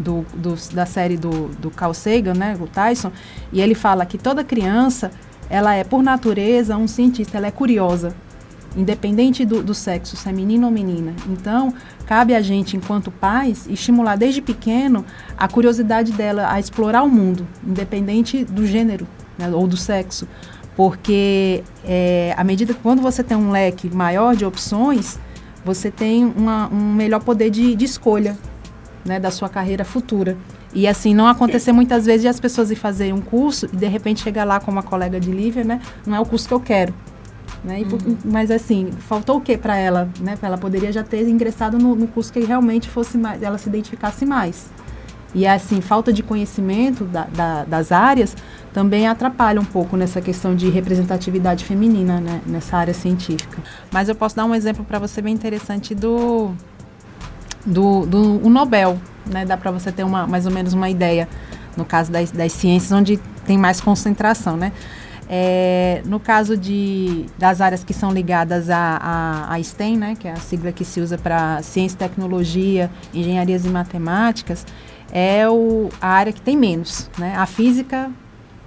[0.00, 3.12] do, do, da série do, do Carl Sagan, né, o Tyson,
[3.52, 5.10] e ele fala que toda criança,
[5.48, 8.14] ela é, por natureza, um cientista, ela é curiosa,
[8.76, 11.12] independente do, do sexo, se é menino ou menina.
[11.28, 11.74] Então,
[12.06, 15.04] cabe a gente, enquanto pais, estimular desde pequeno
[15.36, 20.26] a curiosidade dela a explorar o mundo, independente do gênero né, ou do sexo.
[20.76, 25.18] Porque, é, à medida que quando você tem um leque maior de opções,
[25.64, 28.38] você tem uma, um melhor poder de, de escolha
[29.04, 30.36] né, da sua carreira futura.
[30.72, 33.86] E assim, não acontecer muitas vezes de as pessoas ir fazer um curso e de
[33.86, 35.80] repente chegar lá com uma colega de Lívia, né?
[36.06, 36.94] Não é o curso que eu quero.
[37.64, 37.80] Né?
[37.80, 38.16] Uhum.
[38.24, 40.08] Mas assim, faltou o que para ela?
[40.20, 40.38] Né?
[40.40, 44.24] Ela poderia já ter ingressado no, no, curso que realmente fosse mais, ela se identificasse
[44.24, 44.70] mais.
[45.34, 48.36] E assim, falta de conhecimento da, da, das áreas
[48.72, 52.40] também atrapalha um pouco nessa questão de representatividade feminina né?
[52.46, 53.58] nessa área científica.
[53.92, 56.52] Mas eu posso dar um exemplo para você bem interessante do
[57.64, 59.44] do, do o Nobel, né?
[59.44, 61.28] Dá para você ter uma, mais ou menos uma ideia,
[61.76, 64.72] no caso das, das ciências, onde tem mais concentração, né?
[65.32, 70.32] É, no caso de, das áreas que são ligadas à, à, STEM, né, que é
[70.32, 74.66] a sigla que se usa para ciência, tecnologia, engenharias e matemáticas,
[75.12, 77.08] é o, a área que tem menos.
[77.16, 77.32] Né?
[77.36, 78.10] A física,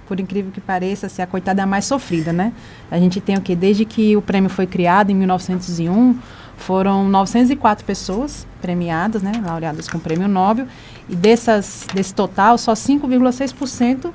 [0.06, 2.32] por incrível que pareça, assim, a coitada é a mais sofrida.
[2.32, 2.50] Né?
[2.90, 3.54] A gente tem o que?
[3.54, 6.18] Desde que o prêmio foi criado, em 1901,
[6.56, 10.66] foram 904 pessoas premiadas, né, laureadas com o prêmio Nobel,
[11.08, 14.10] e dessas, desse total, só 5,6%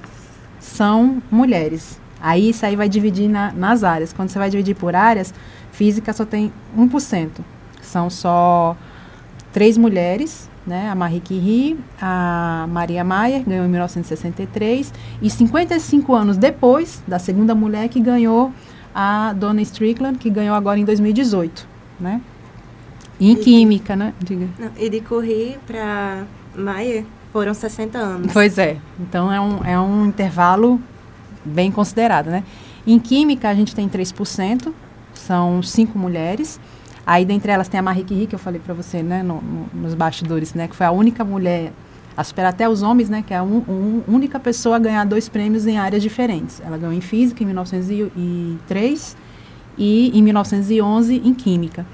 [0.60, 1.99] são mulheres.
[2.21, 4.12] Aí isso aí vai dividir na, nas áreas.
[4.12, 5.34] Quando você vai dividir por áreas,
[5.71, 7.30] física só tem 1%.
[7.82, 8.75] São só
[9.54, 10.89] três mulheres né?
[10.89, 17.56] A Marie Curie, a Maria Mayer ganhou em 1963 e 55 anos depois da segunda
[17.56, 18.54] mulher que ganhou
[18.93, 21.67] a Donna Strickland, que ganhou agora em 2018,
[22.00, 22.22] né?
[23.20, 24.14] Em e química, né?
[24.20, 24.48] Diga.
[24.58, 26.24] Não, e de Curie para
[26.56, 28.34] Mayer foram 60 anos.
[28.34, 28.78] Pois é.
[29.00, 30.80] Então é um, é um intervalo
[31.44, 32.44] bem considerado, né?
[32.88, 34.74] Em química a gente tem 3%,
[35.14, 36.60] são cinco mulheres.
[37.06, 39.70] Aí, dentre elas, tem a Marie Curie, que eu falei para você, né, no, no,
[39.74, 41.72] nos bastidores, né, que foi a única mulher
[42.16, 45.06] a superar até os homens, né, que é a un, un, única pessoa a ganhar
[45.06, 46.62] dois prêmios em áreas diferentes.
[46.64, 49.18] Ela ganhou em física em 1903
[49.80, 51.86] e em 1911 em química.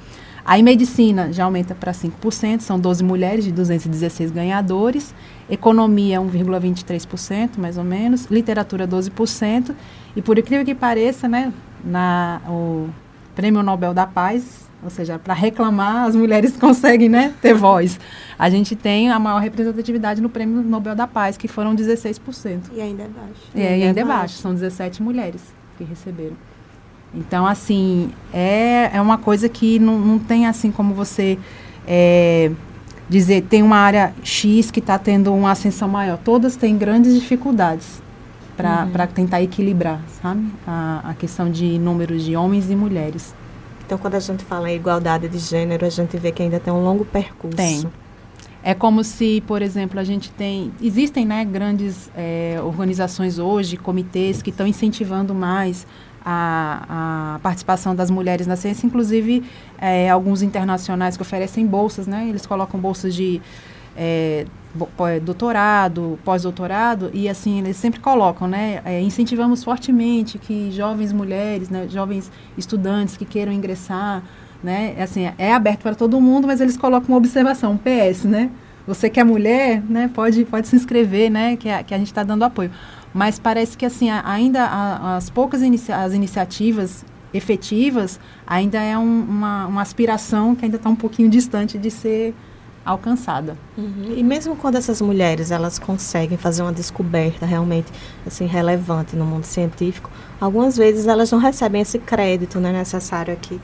[0.43, 5.15] Aí medicina já aumenta para 5%, são 12 mulheres de 216 ganhadores.
[5.49, 8.25] Economia 1,23%, mais ou menos.
[8.25, 9.73] Literatura 12%.
[10.15, 11.51] E por incrível que pareça, né,
[11.83, 12.89] na, o
[13.35, 17.99] Prêmio Nobel da Paz ou seja, para reclamar, as mulheres conseguem né, ter voz.
[18.37, 22.65] A gente tem a maior representatividade no Prêmio Nobel da Paz, que foram 16%.
[22.71, 23.41] E ainda é baixo.
[23.55, 24.35] É, e ainda é, é baixo.
[24.35, 25.41] São 17 mulheres
[25.75, 26.35] que receberam.
[27.15, 31.39] Então, assim, é, é uma coisa que não, não tem assim como você
[31.87, 32.51] é,
[33.09, 36.17] dizer, tem uma área X que está tendo uma ascensão maior.
[36.17, 38.01] Todas têm grandes dificuldades
[38.57, 39.07] para uhum.
[39.13, 40.45] tentar equilibrar, sabe?
[40.65, 43.33] A, a questão de números de homens e mulheres.
[43.85, 46.73] Então, quando a gente fala em igualdade de gênero, a gente vê que ainda tem
[46.73, 47.55] um longo percurso.
[47.55, 47.85] Tem.
[48.63, 50.71] É como se, por exemplo, a gente tem.
[50.81, 55.85] Existem né, grandes é, organizações hoje, comitês, que estão incentivando mais
[56.25, 59.43] a, a, participação das mulheres na ciência, inclusive
[59.77, 62.27] é, alguns internacionais que oferecem bolsas, né?
[62.27, 63.39] Eles colocam bolsas de
[63.95, 64.45] é,
[65.21, 68.81] doutorado, pós-doutorado, e assim, eles sempre colocam, né?
[68.83, 74.23] É, incentivamos fortemente que jovens mulheres, né, jovens estudantes que queiram ingressar,
[74.63, 74.95] né?
[74.99, 78.49] Assim, é aberto para todo mundo, mas eles colocam uma observação, um PS, né?
[78.87, 82.07] Você que é mulher, né, pode, pode se inscrever, né, que a, que a gente
[82.07, 82.69] está dando apoio.
[83.15, 89.67] Mas parece que, assim, ainda as poucas inicia as iniciativas efetivas ainda é um, uma,
[89.67, 92.33] uma aspiração que ainda está um pouquinho distante de ser
[92.83, 93.57] alcançada.
[93.77, 94.13] Uhum.
[94.17, 97.91] E mesmo quando essas mulheres elas conseguem fazer uma descoberta realmente
[98.27, 103.61] assim relevante no mundo científico, algumas vezes elas não recebem esse crédito né, necessário aqui.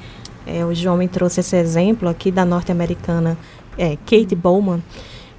[0.48, 3.38] É, o João me trouxe esse exemplo aqui da norte-americana
[3.78, 4.82] é, Kate Bowman,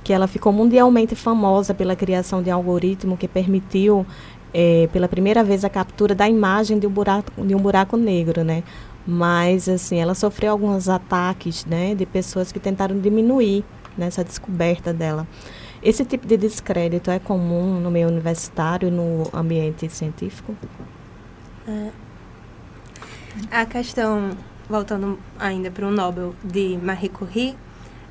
[0.03, 4.07] que ela ficou mundialmente famosa pela criação de um algoritmo que permitiu
[4.53, 8.43] é, pela primeira vez a captura da imagem de um buraco, de um buraco negro,
[8.43, 8.63] né?
[9.07, 13.65] mas assim ela sofreu alguns ataques né de pessoas que tentaram diminuir
[13.97, 15.27] nessa descoberta dela
[15.83, 20.55] esse tipo de descrédito é comum no meio universitário no ambiente científico
[21.67, 21.91] é.
[23.51, 24.31] a questão
[24.69, 27.57] voltando ainda para o Nobel de Marie Curie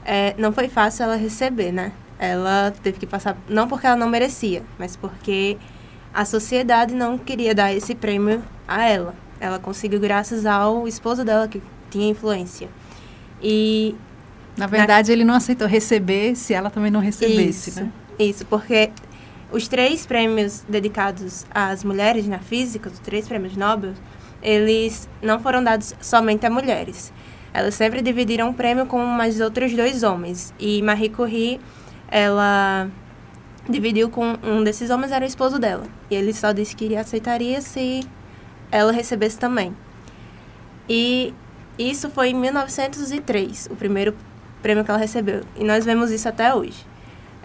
[0.05, 4.07] é, não foi fácil ela receber né ela teve que passar não porque ela não
[4.07, 5.57] merecia mas porque
[6.13, 11.47] a sociedade não queria dar esse prêmio a ela ela conseguiu graças ao esposo dela,
[11.47, 12.69] que tinha influência.
[13.41, 13.95] E.
[14.55, 15.13] Na verdade, na...
[15.13, 17.91] ele não aceitou receber se ela também não recebesse, isso, né?
[18.19, 18.91] Isso, porque
[19.51, 23.93] os três prêmios dedicados às mulheres na física, os três prêmios Nobel,
[24.43, 27.11] eles não foram dados somente a mulheres.
[27.53, 30.53] Elas sempre dividiram o prêmio com mais outros dois homens.
[30.59, 31.59] E Marie Curie,
[32.09, 32.89] ela
[33.69, 35.83] dividiu com um desses homens, era o esposo dela.
[36.09, 38.01] E ele só disse que aceitaria se
[38.71, 39.75] ela recebesse também.
[40.87, 41.33] E
[41.77, 44.15] isso foi em 1903, o primeiro
[44.61, 45.41] prêmio que ela recebeu.
[45.55, 46.85] E nós vemos isso até hoje.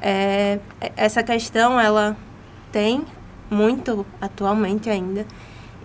[0.01, 0.59] É,
[0.97, 2.17] essa questão, ela
[2.71, 3.05] tem
[3.51, 5.27] muito atualmente ainda.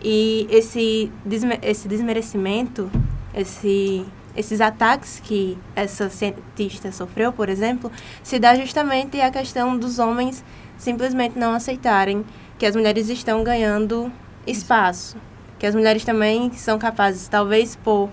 [0.04, 2.90] E esse, desme esse desmerecimento,
[3.34, 7.92] esse, esses ataques que essa cientista sofreu, por exemplo,
[8.24, 10.44] se dá justamente à questão dos homens
[10.78, 12.26] simplesmente não aceitarem
[12.58, 14.12] que as mulheres estão ganhando
[14.46, 15.18] espaço
[15.62, 18.10] que as mulheres também são capazes, talvez por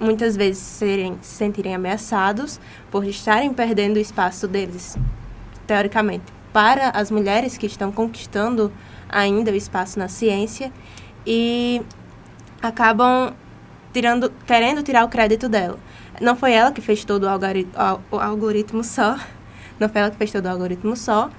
[0.00, 2.58] muitas vezes serem, se sentirem ameaçados
[2.90, 4.98] por estarem perdendo o espaço deles,
[5.64, 8.72] teoricamente, para as mulheres que estão conquistando
[9.08, 10.72] ainda o espaço na ciência
[11.24, 11.82] e
[12.60, 13.32] acabam
[13.96, 15.78] tirando, querendo tirar o crédito dela.
[16.20, 17.72] Não foi ela que fez todo o algoritmo,
[18.10, 19.18] o algoritmo só,
[19.80, 21.30] não foi ela que fez todo o algoritmo só.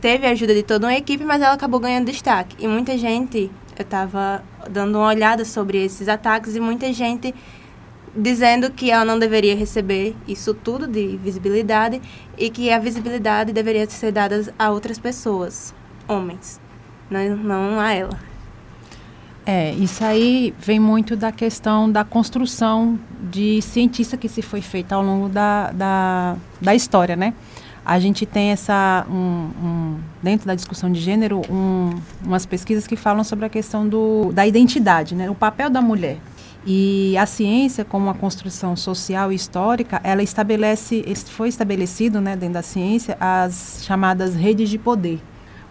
[0.00, 2.56] Teve a ajuda de toda uma equipe, mas ela acabou ganhando destaque.
[2.58, 7.32] E muita gente eu estava dando uma olhada sobre esses ataques e muita gente
[8.16, 12.02] dizendo que ela não deveria receber isso tudo de visibilidade
[12.36, 15.72] e que a visibilidade deveria ser dada a outras pessoas,
[16.08, 16.60] homens,
[17.08, 18.33] não, não a ela.
[19.46, 22.98] É, isso aí vem muito da questão da construção
[23.30, 27.34] de cientista que se foi feita ao longo da, da, da história, né?
[27.84, 31.90] A gente tem essa, um, um, dentro da discussão de gênero, um,
[32.24, 35.28] umas pesquisas que falam sobre a questão do, da identidade, né?
[35.28, 36.16] o papel da mulher.
[36.66, 42.54] E a ciência, como uma construção social e histórica, ela estabelece, foi estabelecido né, dentro
[42.54, 45.20] da ciência as chamadas redes de poder,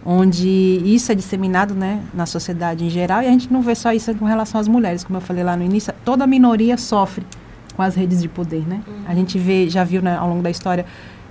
[0.04, 0.48] onde
[0.84, 4.14] isso é disseminado né, na sociedade em geral, e a gente não vê só isso
[4.14, 7.24] com relação às mulheres, como eu falei lá no início, toda a minoria sofre
[7.74, 8.66] com as redes de poder.
[8.68, 8.82] Né?
[8.86, 9.04] Uhum.
[9.06, 10.84] A gente vê, já viu né, ao longo da história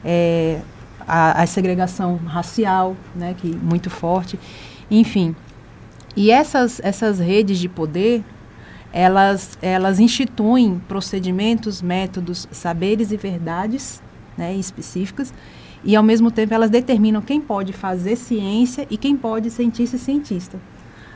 [0.04, 0.60] é,
[1.08, 4.40] a, a, segregação racial, né, que muito forte,
[4.90, 5.36] enfim.
[6.16, 8.24] E essas, essas redes de poder,
[8.92, 14.02] elas, elas instituem procedimentos, métodos, saberes e verdades
[14.38, 15.34] né, específicas,
[15.84, 19.64] e ao mesmo tempo elas determinam quem pode fazer ciência e quem pode ser
[19.98, 20.60] cientista.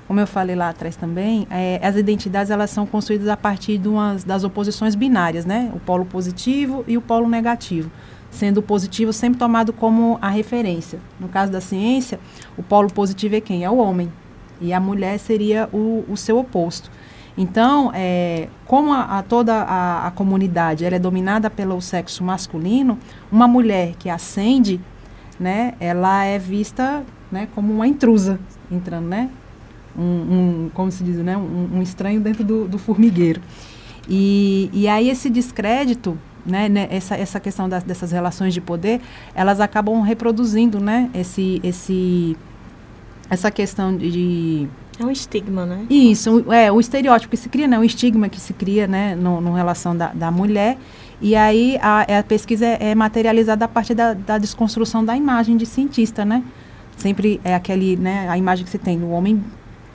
[0.07, 4.23] Como eu falei lá atrás também, é, as identidades elas são construídas a partir umas,
[4.23, 5.69] das oposições binárias, né?
[5.75, 7.91] O polo positivo e o polo negativo
[8.29, 10.99] sendo o positivo sempre tomado como a referência.
[11.19, 12.19] No caso da ciência,
[12.57, 13.63] o polo positivo é quem?
[13.63, 14.11] É o homem.
[14.59, 16.91] E a mulher seria o, o seu oposto.
[17.37, 22.97] Então, é, como a, a toda a, a, comunidade ela é dominada pelo sexo masculino,
[23.31, 24.81] uma mulher que ascende,
[25.39, 28.39] né, ela é vista né, como uma intrusa
[28.71, 29.29] entrando, né?
[29.95, 33.41] Um, um como se diz, né, um, um estranho dentro do, do formigueiro.
[34.09, 39.01] E, e aí esse descrédito né, né, essa, essa questão das, dessas relações de poder,
[39.35, 42.37] elas acabam reproduzindo, né, esse, esse,
[43.29, 44.67] essa questão de...
[44.99, 45.85] É um estigma, né?
[45.89, 49.39] Isso, é, o estereótipo que se cria, né, o estigma que se cria, né, no,
[49.39, 50.77] no relação da, da mulher,
[51.21, 55.57] e aí a, a pesquisa é, é, materializada a partir da, da desconstrução da imagem
[55.57, 56.43] de cientista, né?
[56.95, 59.43] Sempre é aquele, né, a imagem que se tem do homem,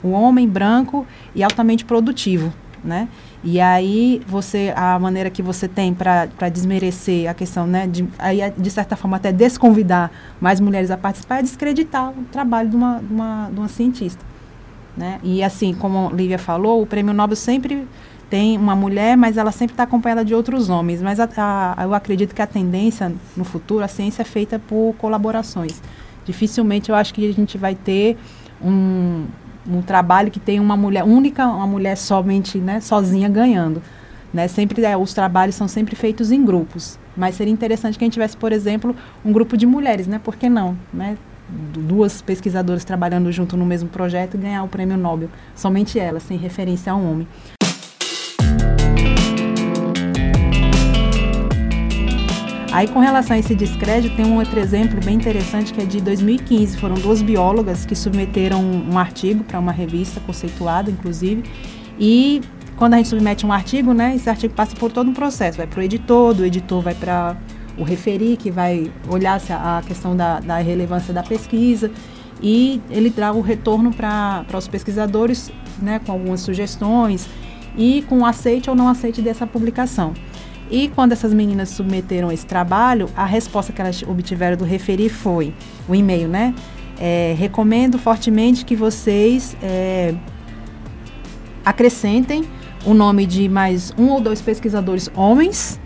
[0.01, 3.07] o homem branco e altamente produtivo, né?
[3.43, 8.39] E aí você a maneira que você tem para desmerecer a questão, né, de, aí
[8.57, 12.99] de certa forma até desconvidar mais mulheres a participar é descreditar o trabalho de uma,
[12.99, 14.23] de uma, de uma cientista,
[14.95, 15.19] né?
[15.23, 17.87] E assim, como Lívia falou, o Prêmio Nobel sempre
[18.29, 21.01] tem uma mulher, mas ela sempre está acompanhada de outros homens.
[21.01, 21.27] Mas a,
[21.77, 25.81] a, eu acredito que a tendência no futuro, a ciência é feita por colaborações.
[26.25, 28.17] Dificilmente eu acho que a gente vai ter
[28.63, 29.25] um,
[29.67, 33.81] um trabalho que tem uma mulher única, uma mulher somente, né, sozinha ganhando.
[34.33, 34.47] Né?
[34.47, 38.13] Sempre é, os trabalhos são sempre feitos em grupos, mas seria interessante que a gente
[38.13, 40.19] tivesse, por exemplo, um grupo de mulheres, né?
[40.23, 41.17] Por que não, né?
[41.73, 46.91] Duas pesquisadoras trabalhando junto no mesmo projeto ganhar o prêmio Nobel, somente elas, sem referência
[46.91, 47.27] a um homem.
[52.73, 56.01] Aí, com relação a esse descrédito, tem um outro exemplo bem interessante que é de
[56.01, 56.75] 2015.
[56.77, 61.43] Foram duas biólogas que submeteram um artigo para uma revista conceituada, inclusive,
[61.99, 62.41] e
[62.75, 65.57] quando a gente submete um artigo, né, esse artigo passa por todo um processo.
[65.59, 67.37] Vai para o editor, do editor vai para
[67.77, 71.91] o referir, que vai olhar a questão da, da relevância da pesquisa,
[72.41, 77.27] e ele dá o retorno para os pesquisadores, né, com algumas sugestões
[77.77, 80.13] e com aceite ou não aceite dessa publicação.
[80.69, 85.53] E quando essas meninas submeteram esse trabalho, a resposta que elas obtiveram do referir foi
[85.87, 86.53] o e-mail, né?
[86.99, 90.13] É, recomendo fortemente que vocês é,
[91.65, 92.43] acrescentem
[92.85, 95.79] o nome de mais um ou dois pesquisadores homens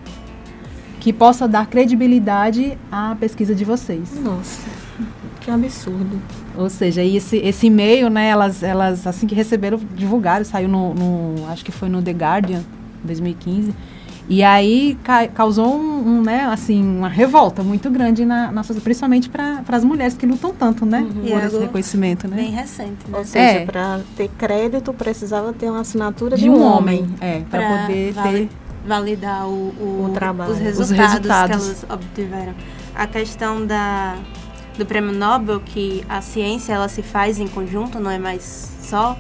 [1.08, 4.20] que possa dar credibilidade à pesquisa de vocês.
[4.22, 4.68] Nossa,
[5.40, 6.22] que absurdo.
[6.54, 11.48] Ou seja, esse, esse e-mail, né, elas, elas assim que receberam, divulgaram, saiu no, no
[11.48, 12.62] acho que foi no The Guardian,
[13.06, 13.74] 2015.
[14.28, 19.30] E aí ca causou um, um, né, assim, uma revolta muito grande na, na principalmente
[19.30, 21.32] para as mulheres que lutam tanto, né, uhum.
[21.32, 22.36] por esse reconhecimento, né?
[22.36, 23.18] Bem recente, né?
[23.18, 23.66] Ou seja, é.
[23.66, 27.16] para ter crédito precisava ter uma assinatura de, de um, homem, homem.
[27.22, 28.50] é, para poder ter
[28.88, 32.56] validar o, o, o trabalho, os resultados, os resultados, que elas obtiveram.
[32.96, 34.16] A questão da
[34.78, 39.18] do Prêmio Nobel que a ciência ela se faz em conjunto, não é mais só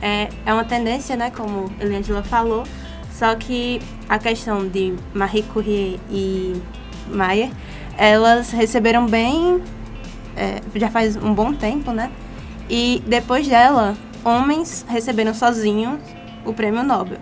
[0.00, 2.64] é, é uma tendência, né, como Eliangela falou,
[3.12, 6.60] só que a questão de Marie Curie e
[7.08, 7.50] Mayer,
[7.96, 9.60] elas receberam bem,
[10.36, 12.12] é, já faz um bom tempo, né?
[12.70, 15.98] E depois dela, homens receberam sozinhos
[16.44, 17.18] o prêmio Nobel.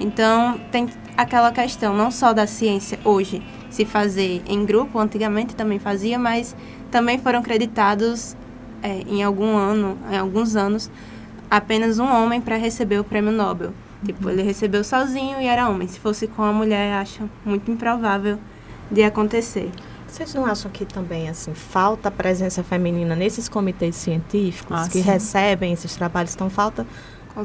[0.00, 5.78] Então, tem aquela questão não só da ciência hoje se fazer em grupo, antigamente também
[5.78, 6.54] fazia, mas
[6.90, 8.36] também foram creditados
[8.82, 10.90] é, em algum ano, em alguns anos,
[11.50, 13.72] apenas um homem para receber o prêmio Nobel.
[14.04, 15.88] Tipo, ele recebeu sozinho e era homem.
[15.88, 18.38] Se fosse com a mulher, acho muito improvável
[18.90, 19.70] de acontecer.
[20.06, 24.98] Vocês não acham que também assim falta a presença feminina nesses comitês científicos ah, que
[24.98, 25.00] sim.
[25.00, 26.34] recebem esses trabalhos?
[26.34, 26.86] Então falta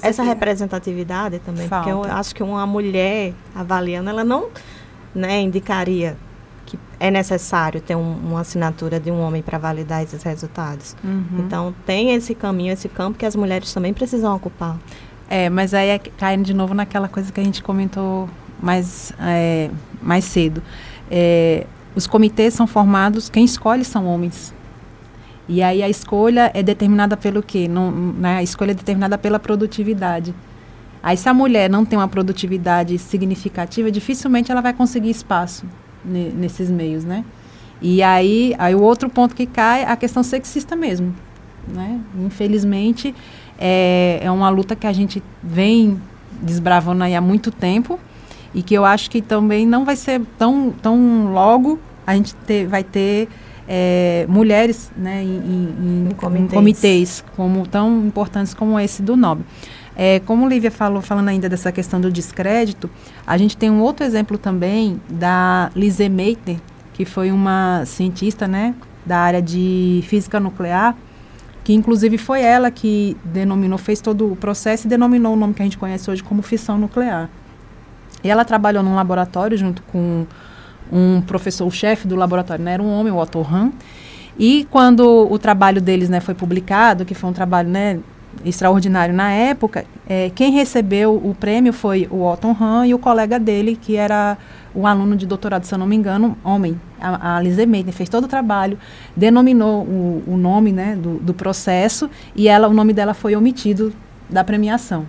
[0.01, 1.89] essa representatividade também, Falta.
[1.89, 4.49] porque eu acho que uma mulher avaliando, ela não
[5.13, 6.15] né, indicaria
[6.65, 10.95] que é necessário ter um, uma assinatura de um homem para validar esses resultados.
[11.03, 11.39] Uhum.
[11.39, 14.77] Então, tem esse caminho, esse campo que as mulheres também precisam ocupar.
[15.27, 18.29] É, mas aí é caindo de novo naquela coisa que a gente comentou
[18.61, 19.69] mais, é,
[20.01, 20.61] mais cedo.
[21.09, 21.65] É,
[21.95, 24.53] os comitês são formados, quem escolhe são homens.
[25.49, 27.67] E aí a escolha é determinada pelo quê?
[27.67, 30.33] Não, né, a escolha é determinada pela produtividade.
[31.01, 35.65] Aí se a mulher não tem uma produtividade significativa, dificilmente ela vai conseguir espaço
[36.05, 37.25] ne, nesses meios, né?
[37.81, 41.15] E aí, aí o outro ponto que cai é a questão sexista mesmo,
[41.67, 41.99] né?
[42.19, 43.15] Infelizmente,
[43.57, 45.99] é, é uma luta que a gente vem
[46.43, 47.99] desbravando aí há muito tempo
[48.53, 52.67] e que eu acho que também não vai ser tão, tão logo a gente ter,
[52.67, 53.27] vai ter
[53.71, 56.51] é, mulheres né, em, em, em, comitês.
[56.51, 57.23] em, comitês.
[57.35, 59.45] como tão importantes como esse do Nobel.
[59.95, 62.89] É, como Lívia falou, falando ainda dessa questão do descrédito,
[63.27, 66.57] a gente tem um outro exemplo também da Lise Meitner,
[66.93, 68.73] que foi uma cientista né,
[69.05, 70.95] da área de física nuclear,
[71.63, 75.61] que inclusive foi ela que denominou, fez todo o processo e denominou o nome que
[75.61, 77.29] a gente conhece hoje como fissão nuclear.
[78.23, 80.25] E ela trabalhou num laboratório junto com
[80.91, 83.71] um professor, o chefe do laboratório, né, era um homem, o Otto Hahn.
[84.37, 87.99] E quando o trabalho deles né, foi publicado, que foi um trabalho né,
[88.45, 93.37] extraordinário na época, é, quem recebeu o prêmio foi o Otto Hahn e o colega
[93.37, 94.37] dele, que era
[94.73, 98.07] o aluno de doutorado, se eu não me engano, homem, a, a Lise Meitner, fez
[98.07, 98.77] todo o trabalho,
[99.15, 103.93] denominou o, o nome né, do, do processo e ela, o nome dela foi omitido
[104.29, 105.05] da premiação.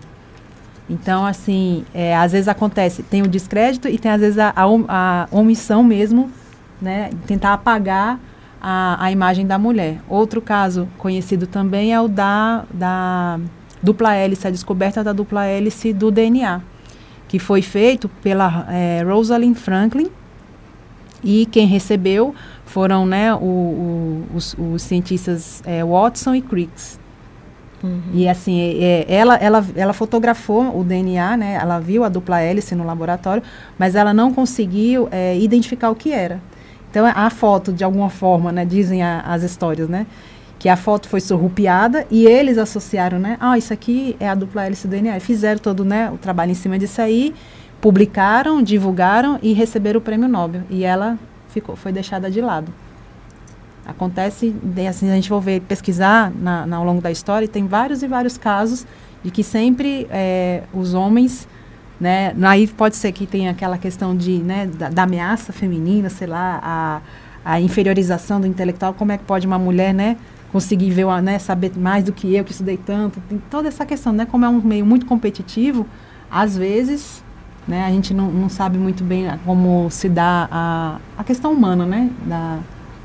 [0.91, 4.64] Então, assim, é, às vezes acontece, tem o descrédito e tem às vezes a, a,
[5.22, 6.28] a omissão mesmo,
[6.82, 7.11] né?
[7.28, 8.18] Tentar apagar
[8.61, 10.01] a, a imagem da mulher.
[10.09, 13.38] Outro caso conhecido também é o da, da
[13.80, 16.61] dupla hélice, a descoberta da dupla hélice do DNA,
[17.28, 20.11] que foi feito pela é, Rosalind Franklin
[21.22, 22.34] e quem recebeu
[22.64, 26.72] foram né, o, o, os, os, cientistas é, Watson e Crick.
[27.82, 28.00] Uhum.
[28.12, 31.58] E assim, é, é, ela, ela, ela fotografou o DNA, né?
[31.60, 33.42] Ela viu a dupla hélice no laboratório,
[33.78, 36.40] mas ela não conseguiu é, identificar o que era.
[36.90, 38.64] Então a foto, de alguma forma, né?
[38.64, 40.06] Dizem a, as histórias, né?
[40.58, 43.38] Que a foto foi surrupiada e eles associaram, né?
[43.40, 45.18] Ah, isso aqui é a dupla hélice do DNA.
[45.20, 47.34] Fizeram todo né, o trabalho em cima disso aí,
[47.80, 50.62] publicaram, divulgaram e receberam o prêmio Nobel.
[50.68, 51.18] E ela
[51.48, 52.70] ficou, foi deixada de lado.
[53.91, 54.55] Acontece,
[54.88, 58.07] assim, a gente vai ver, pesquisar na, na, ao longo da história, tem vários e
[58.07, 58.86] vários casos
[59.22, 61.49] de que sempre é, os homens,
[62.01, 66.26] né, aí pode ser que tenha aquela questão de, né, da, da, ameaça feminina, sei
[66.26, 67.01] lá, a,
[67.45, 70.16] a inferiorização do intelectual, como é que pode uma mulher, né,
[70.53, 74.12] conseguir ver, né, saber mais do que eu, que estudei tanto, tem toda essa questão,
[74.12, 75.86] né, como é um meio muito competitivo,
[76.30, 77.22] às vezes,
[77.66, 81.84] né, a gente não, não sabe muito bem como se dá a, a questão humana,
[81.84, 82.61] né, da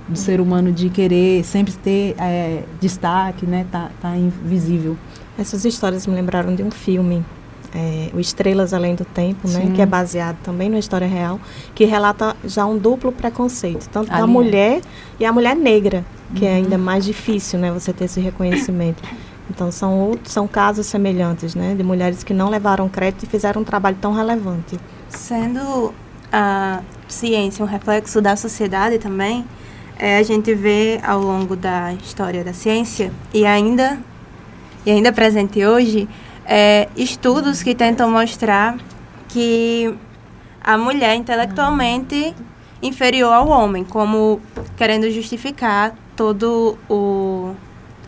[0.08, 3.66] do ser humano de querer sempre ter é, destaque, né?
[3.72, 4.97] Tá, tá invisível.
[5.38, 7.26] Essas histórias me lembraram de um filme,
[7.74, 9.72] é, o Estrelas Além do Tempo, né?
[9.76, 11.39] Que é baseado também na história real,
[11.74, 14.82] que relata já um duplo preconceito, tanto Ali da mulher é.
[15.20, 16.53] e a mulher negra, que é uhum.
[16.53, 17.72] é ainda mais difícil, né?
[17.72, 19.01] Você ter esse reconhecimento.
[19.49, 21.76] Então são outros, são casos semelhantes, né?
[21.76, 24.80] De mulheres que não levaram crédito e fizeram um trabalho tão relevante.
[25.10, 25.93] Sendo
[26.32, 29.45] a ciência um reflexo da sociedade também,
[29.98, 34.00] é, a gente vê ao longo da história da ciência e ainda
[34.86, 36.08] e ainda presente hoje
[36.46, 38.78] é, estudos que tentam mostrar
[39.30, 39.93] que
[40.62, 42.36] a mulher intelectualmente
[42.82, 44.39] inferior ao homem, como
[44.78, 47.56] querendo justificar todo o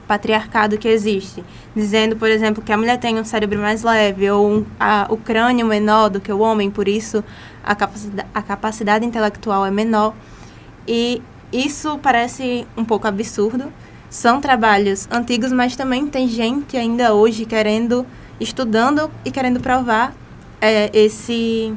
[0.08, 1.44] patriarcado que existe,
[1.76, 5.18] dizendo, por exemplo, que a mulher tem um cérebro mais leve ou um, a, o
[5.18, 7.24] crânio menor do que o homem, por isso
[7.64, 7.76] a
[8.34, 10.14] a capacidade intelectual é menor.
[10.88, 11.22] E
[11.52, 13.72] isso parece um pouco absurdo.
[14.10, 18.06] São trabalhos antigos, mas também tem gente ainda hoje querendo,
[18.40, 20.14] estudando e querendo provar
[20.62, 21.74] é, esse,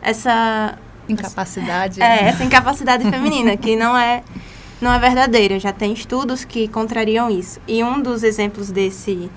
[0.00, 0.78] essa
[1.08, 2.02] incapacidade.
[2.02, 4.22] É, essa incapacidade feminina que não é
[4.80, 5.60] não é verdadeira.
[5.60, 7.60] Já tem estudos que contrariam isso.
[7.68, 9.30] E um dos exemplos desse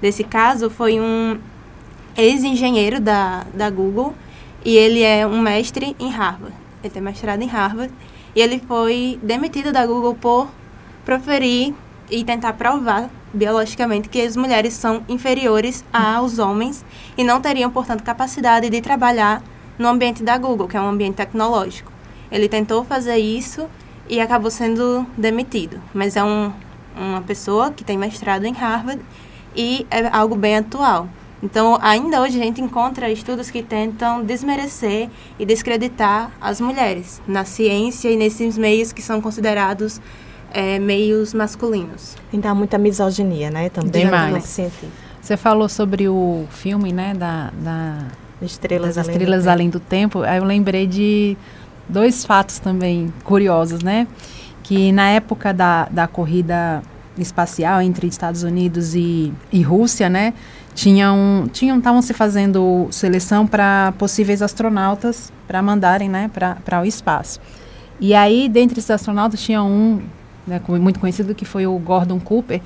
[0.00, 1.38] desse caso foi um
[2.16, 4.14] ex-engenheiro da, da Google
[4.64, 6.54] e ele é um mestre em Harvard.
[6.82, 7.92] Ele tem mestrado em Harvard
[8.34, 10.48] e ele foi demitido da Google por
[11.04, 11.74] proferir
[12.10, 16.84] e tentar provar biologicamente que as mulheres são inferiores aos homens
[17.16, 19.42] e não teriam, portanto, capacidade de trabalhar
[19.78, 21.92] no ambiente da Google, que é um ambiente tecnológico.
[22.30, 23.68] Ele tentou fazer isso
[24.08, 26.52] e acabou sendo demitido, mas é um,
[26.96, 29.00] uma pessoa que tem mestrado em Harvard
[29.54, 31.08] e é algo bem atual.
[31.42, 35.08] Então, ainda hoje a gente encontra estudos que tentam desmerecer
[35.38, 40.00] e descreditar as mulheres na ciência e nesses meios que são considerados
[40.52, 42.16] é, meios masculinos.
[42.32, 43.68] Ainda há muita misoginia, né?
[43.68, 44.58] Também Demais.
[45.20, 48.06] Você falou sobre o filme, né, da, da
[48.40, 50.22] Estrelas, das além, Estrelas do Além do Tempo.
[50.22, 51.36] Aí eu lembrei de
[51.88, 54.08] dois fatos também curiosos, né?
[54.62, 56.82] Que na época da, da corrida
[57.16, 60.34] espacial entre Estados Unidos e, e Rússia, né?
[60.78, 67.40] Tinham tinham estavam se fazendo seleção para possíveis astronautas para mandarem né para o espaço.
[68.00, 70.00] E aí dentre esses astronautas tinha um
[70.46, 72.60] né, muito conhecido que foi o Gordon Cooper.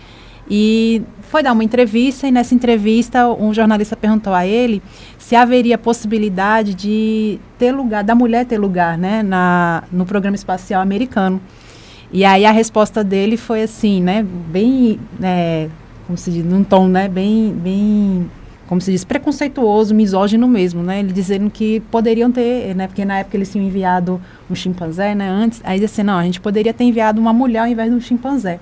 [0.50, 4.82] E foi dar uma entrevista e nessa entrevista um jornalista perguntou a ele
[5.18, 10.82] se haveria possibilidade de ter lugar da mulher ter lugar né na no programa espacial
[10.82, 11.40] americano.
[12.12, 15.70] E aí a resposta dele foi assim né bem né,
[16.12, 18.30] como se diz, num tom, né, bem, bem,
[18.68, 21.00] como se diz, preconceituoso, misógino mesmo, né?
[21.00, 25.26] Ele dizendo que poderiam ter, né, porque na época eles tinham enviado um chimpanzé, né,
[25.26, 27.96] antes, aí disse assim, não, a gente poderia ter enviado uma mulher ao invés de
[27.96, 28.60] um chimpanzé.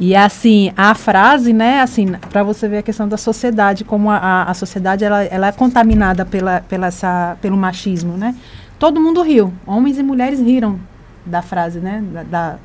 [0.00, 4.44] E assim, a frase, né, assim, para você ver a questão da sociedade, como a,
[4.44, 8.34] a sociedade ela, ela é contaminada pela, pela essa, pelo machismo, né?
[8.78, 10.80] Todo mundo riu, homens e mulheres riram
[11.26, 12.58] da frase, né, da, da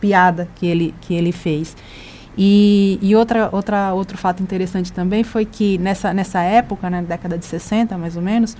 [0.00, 1.76] piada que ele, que ele fez.
[2.36, 7.06] E, e outra, outra, outro fato interessante também foi que nessa, nessa época, na né,
[7.08, 8.56] década de 60 mais ou menos,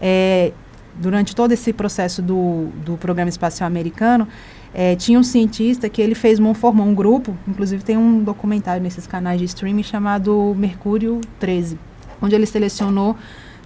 [0.00, 0.52] é,
[0.94, 4.26] durante todo esse processo do, do programa espacial americano,
[4.72, 9.06] é, tinha um cientista que ele fez formou um grupo, inclusive tem um documentário nesses
[9.06, 11.78] canais de streaming chamado Mercúrio 13,
[12.22, 13.16] onde ele selecionou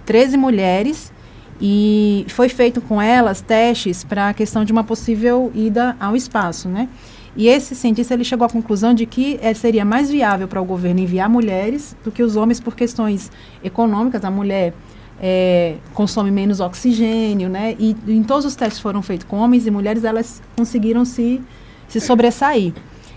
[0.05, 1.13] 13 mulheres
[1.61, 6.67] e foi feito com elas testes para a questão de uma possível ida ao espaço,
[6.67, 6.89] né?
[7.35, 10.65] E esse cientista ele chegou à conclusão de que é, seria mais viável para o
[10.65, 13.29] governo enviar mulheres do que os homens por questões
[13.61, 14.23] econômicas.
[14.23, 14.73] A mulher
[15.19, 17.75] é, consome menos oxigênio, né?
[17.77, 21.41] E em todos os testes foram feitos com homens e mulheres, elas conseguiram se,
[21.87, 22.73] se sobressair.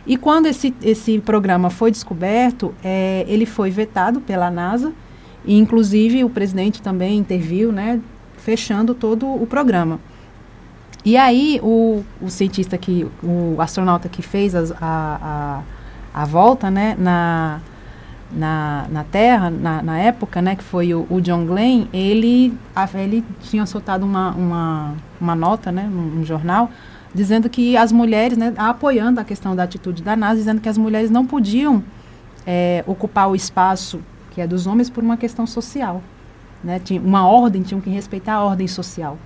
[0.07, 4.93] E quando esse, esse programa foi descoberto, é, ele foi vetado pela NASA
[5.45, 8.01] e, inclusive, o presidente também interviu, né?
[8.39, 10.01] Fechando todo o programa.
[11.09, 15.63] E aí o, o cientista que, o astronauta que fez as, a,
[16.13, 17.63] a, a, volta, né, na,
[18.31, 22.87] na, na Terra, na, na época, né, que foi o, o John Glenn, ele, a,
[23.01, 26.71] ele tinha soltado uma, uma, uma nota, né, num, jornal,
[27.15, 30.77] dizendo que as mulheres, né, apoiando a questão da atitude da NASA, dizendo que as
[30.77, 31.83] mulheres não podiam
[32.47, 33.99] é, ocupar o espaço
[34.33, 36.03] que é dos homens por uma questão social.
[36.63, 39.17] Né, tinha uma ordem, tinham que respeitar a ordem social.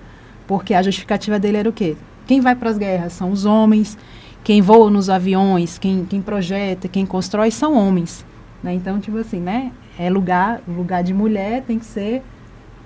[0.53, 1.97] Porque a justificativa dele era o quê?
[2.27, 3.97] Quem vai para as guerras são os homens,
[4.43, 8.23] quem voa nos aviões, quem, quem projeta, quem constrói são homens.
[8.61, 8.75] Né?
[8.75, 9.71] Então, tipo assim, né?
[9.97, 12.21] É lugar, lugar de mulher tem que ser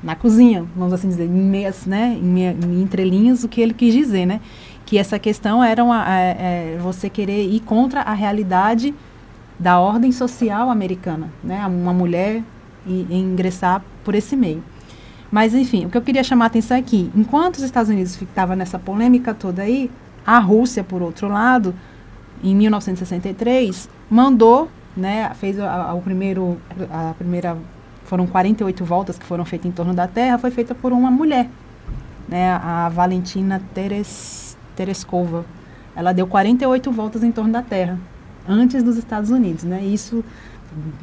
[0.02, 2.18] na cozinha, vamos assim dizer, em meias, né?
[2.18, 4.40] Em, em entrelinhas, o que ele quis dizer, né?
[4.86, 8.96] Que essa questão era uma, é, é, você querer ir contra a realidade
[9.60, 11.68] da ordem social americana, né?
[11.68, 12.42] Uma mulher
[12.86, 14.64] e, e ingressar por esse meio.
[15.32, 18.20] Mas, enfim, o que eu queria chamar a atenção é que, enquanto os Estados Unidos
[18.22, 19.92] estavam nessa polêmica toda aí,
[20.26, 21.74] a Rússia, por outro lado,
[22.44, 26.58] em 1963, mandou, né, fez a, a, o primeiro,
[26.90, 27.58] a primeira,
[28.06, 31.50] foram 48 voltas que foram feitas em torno da Terra, foi feita por uma mulher,
[32.28, 35.46] né, a Valentina Teres, Tereskova.
[35.96, 38.00] Ela deu 48 voltas em torno da Terra,
[38.48, 40.24] antes dos Estados Unidos, né, isso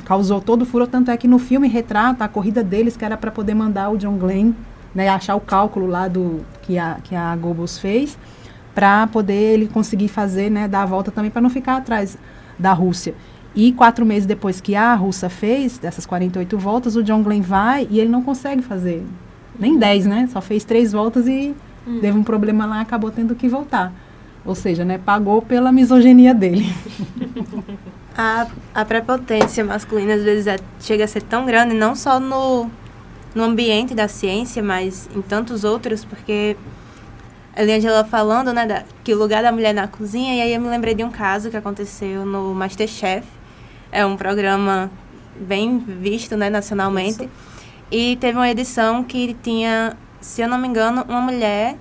[0.04, 3.16] causou todo o furor, tanto é que no filme retrata a corrida deles, que era
[3.16, 4.52] para poder mandar o John Glenn,
[4.94, 8.18] né, achar o cálculo lá do que a, que a Goebbels fez,
[8.74, 12.18] para poder ele conseguir fazer, né, dar a volta também, para não ficar atrás
[12.58, 13.14] da Rússia.
[13.54, 17.86] E quatro meses depois que a Rússia fez, dessas 48 voltas, o John Glenn vai
[17.88, 19.04] e ele não consegue fazer
[19.58, 20.28] nem 10, né?
[20.32, 21.54] Só fez três voltas e
[21.86, 21.98] hum.
[22.00, 23.92] teve um problema lá acabou tendo que voltar.
[24.44, 26.66] Ou seja, né, pagou pela misoginia dele.
[28.16, 32.70] A, a prepotência masculina às vezes é, chega a ser tão grande, não só no,
[33.34, 36.56] no ambiente da ciência, mas em tantos outros, porque
[37.56, 40.60] a Angela falando, né, da, que o lugar da mulher na cozinha, e aí eu
[40.60, 43.26] me lembrei de um caso que aconteceu no Masterchef.
[43.90, 44.90] É um programa
[45.38, 47.24] bem visto, né, nacionalmente.
[47.24, 47.30] Isso.
[47.90, 51.76] E teve uma edição que tinha, se eu não me engano, uma mulher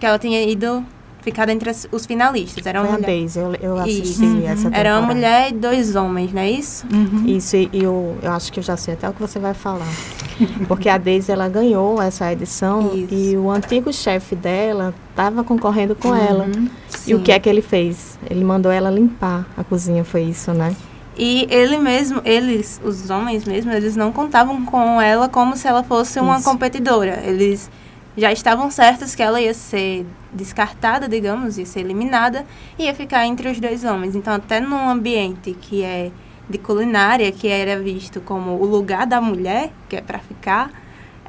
[0.00, 0.84] que ela tinha ido
[1.24, 2.64] ficado entre as, os finalistas.
[2.64, 3.26] Era uma Foi mulher.
[3.36, 4.42] eu, eu assisti uhum.
[4.46, 4.76] essa temporada.
[4.76, 6.86] Era uma mulher e dois homens, não é isso?
[6.92, 7.26] Uhum.
[7.26, 9.88] Isso, e eu, eu acho que eu já sei até o que você vai falar.
[10.68, 13.14] Porque a Daisy, ela ganhou essa edição isso.
[13.14, 16.16] e o antigo chefe dela estava concorrendo com uhum.
[16.16, 16.46] ela.
[16.88, 17.10] Sim.
[17.10, 18.18] E o que é que ele fez?
[18.30, 20.76] Ele mandou ela limpar a cozinha, foi isso, né?
[21.16, 25.84] E ele mesmo, eles, os homens mesmo, eles não contavam com ela como se ela
[25.84, 26.44] fosse uma Isso.
[26.44, 27.22] competidora.
[27.24, 27.70] Eles
[28.16, 32.44] já estavam certos que ela ia ser descartada, digamos, ia ser eliminada
[32.78, 34.14] e ia ficar entre os dois homens.
[34.14, 36.10] Então, até num ambiente que é
[36.48, 40.70] de culinária, que era visto como o lugar da mulher, que é para ficar,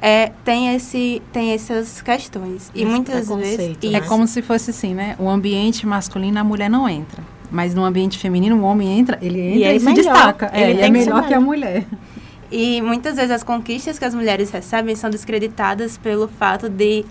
[0.00, 2.70] é, tem, esse, tem essas questões.
[2.74, 3.76] E Esse muitas vezes.
[3.82, 3.98] É né?
[3.98, 4.08] isso.
[4.08, 5.16] como se fosse assim, né?
[5.18, 7.22] O ambiente masculino a mulher não entra.
[7.50, 10.12] Mas no ambiente feminino o homem entra, ele entra e, é se melhor.
[10.12, 10.50] destaca.
[10.52, 11.84] Ele É, e tem é melhor que a mulher.
[12.50, 17.04] E muitas vezes as conquistas que as mulheres recebem são descreditadas pelo fato de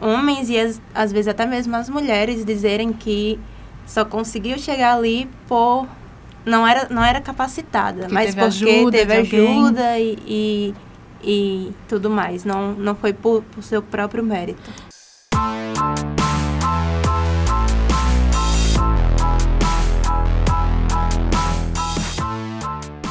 [0.00, 3.38] homens e as- às vezes até mesmo as mulheres dizerem que
[3.86, 5.86] só conseguiu chegar ali por
[6.44, 10.74] não era não era capacitada, Que mas teve porque ajuda teve ajuda e, e,
[11.24, 12.44] e tudo mais.
[12.44, 14.70] Não não foi por, por seu próprio mérito.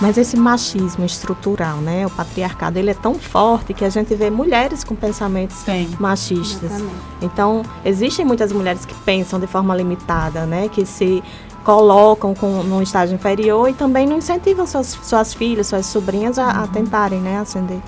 [0.02, 4.30] Mas esse machismo estrutural, né, o patriarcado, ele é tão forte que a gente vê
[4.30, 5.90] mulheres com pensamentos Tem.
[6.00, 6.64] machistas.
[6.72, 6.96] Exatamente.
[7.22, 11.24] Então, existem muitas mulheres que pensam de forma limitada, né, que se
[11.64, 16.50] colocam com, num estágio inferior e também não incentivam suas, suas filhas, suas sobrinhas a,
[16.64, 17.80] a tentarem, né, ascender.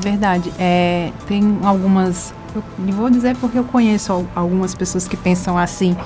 [0.00, 0.52] Verdade.
[0.58, 2.32] É, tem algumas.
[2.54, 5.96] Eu não vou dizer porque eu conheço al- algumas pessoas que pensam assim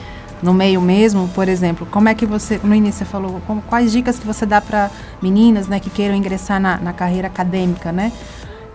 [0.42, 1.28] no meio mesmo.
[1.28, 2.60] Por exemplo, como é que você.
[2.62, 4.90] No início você falou como, quais dicas que você dá para
[5.22, 8.12] meninas né, que queiram ingressar na, na carreira acadêmica, né?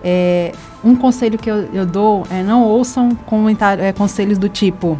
[0.03, 0.51] É,
[0.83, 4.97] um conselho que eu, eu dou é não ouçam comentário, é, conselhos do tipo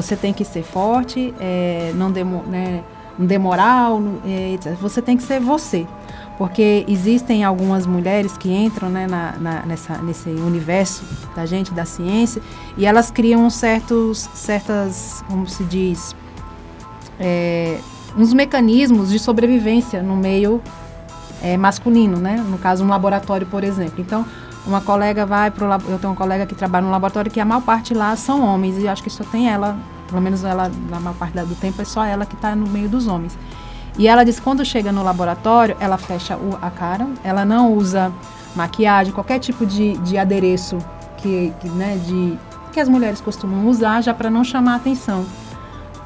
[0.00, 2.82] você tem que ser forte, é, não, demo, né,
[3.18, 3.90] não demorar,
[4.24, 5.86] é, você tem que ser você.
[6.38, 11.02] Porque existem algumas mulheres que entram né, na, na- nessa, nesse universo
[11.34, 12.40] da gente, da ciência,
[12.76, 16.14] e elas criam certos, certas, como se diz,
[17.18, 17.78] é,
[18.16, 20.62] uns mecanismos de sobrevivência no meio
[21.42, 22.36] é, masculino, né?
[22.48, 24.00] No caso, um laboratório, por exemplo.
[24.00, 24.24] Então,
[24.64, 27.44] uma colega vai para o eu tenho uma colega que trabalha no laboratório que a
[27.44, 29.76] maior parte lá são homens e acho que só tem ela,
[30.08, 32.88] pelo menos ela na maior parte do tempo é só ela que está no meio
[32.88, 33.36] dos homens.
[33.98, 37.74] E ela diz que quando chega no laboratório, ela fecha o- a cara, ela não
[37.74, 38.12] usa
[38.54, 40.78] maquiagem, qualquer tipo de, de adereço
[41.18, 42.38] que, que, né, de,
[42.72, 45.26] que as mulheres costumam usar já para não chamar a atenção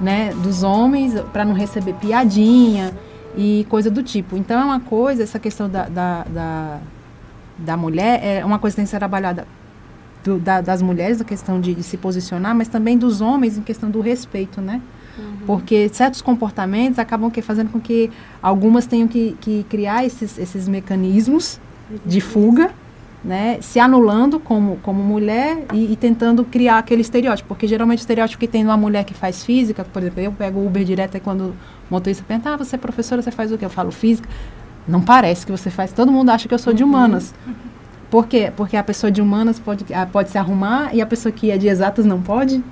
[0.01, 2.93] né, dos homens, para não receber piadinha
[3.36, 4.36] e coisa do tipo.
[4.36, 6.78] Então é uma coisa, essa questão da, da, da,
[7.59, 9.47] da mulher é uma coisa que tem que ser trabalhada
[10.24, 13.62] do- da- das mulheres, a questão de, de se posicionar, mas também dos homens em
[13.62, 14.80] questão do respeito, né?
[15.46, 18.10] Porque certos comportamentos acabam que fazendo com que
[18.40, 21.60] algumas tenham que, que criar esses, esses mecanismos
[22.04, 22.70] de fuga,
[23.24, 27.48] né, se anulando como, como mulher e, e tentando criar aquele estereótipo.
[27.48, 30.60] Porque geralmente o estereótipo que tem numa mulher que faz física, por exemplo, eu pego
[30.60, 31.54] o Uber direto e quando o
[31.90, 33.64] motorista pergunta, ah, você é professora, você faz o quê?
[33.64, 34.28] Eu falo física.
[34.88, 35.92] Não parece que você faz.
[35.92, 37.32] Todo mundo acha que eu sou de humanas.
[38.10, 38.52] Por quê?
[38.54, 41.56] Porque a pessoa de humanas pode, ah, pode se arrumar e a pessoa que é
[41.56, 42.62] de exatas não pode.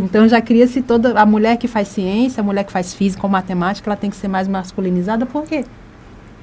[0.00, 1.18] Então já cria-se toda.
[1.18, 4.16] A mulher que faz ciência, a mulher que faz física ou matemática, ela tem que
[4.16, 5.64] ser mais masculinizada, por quê?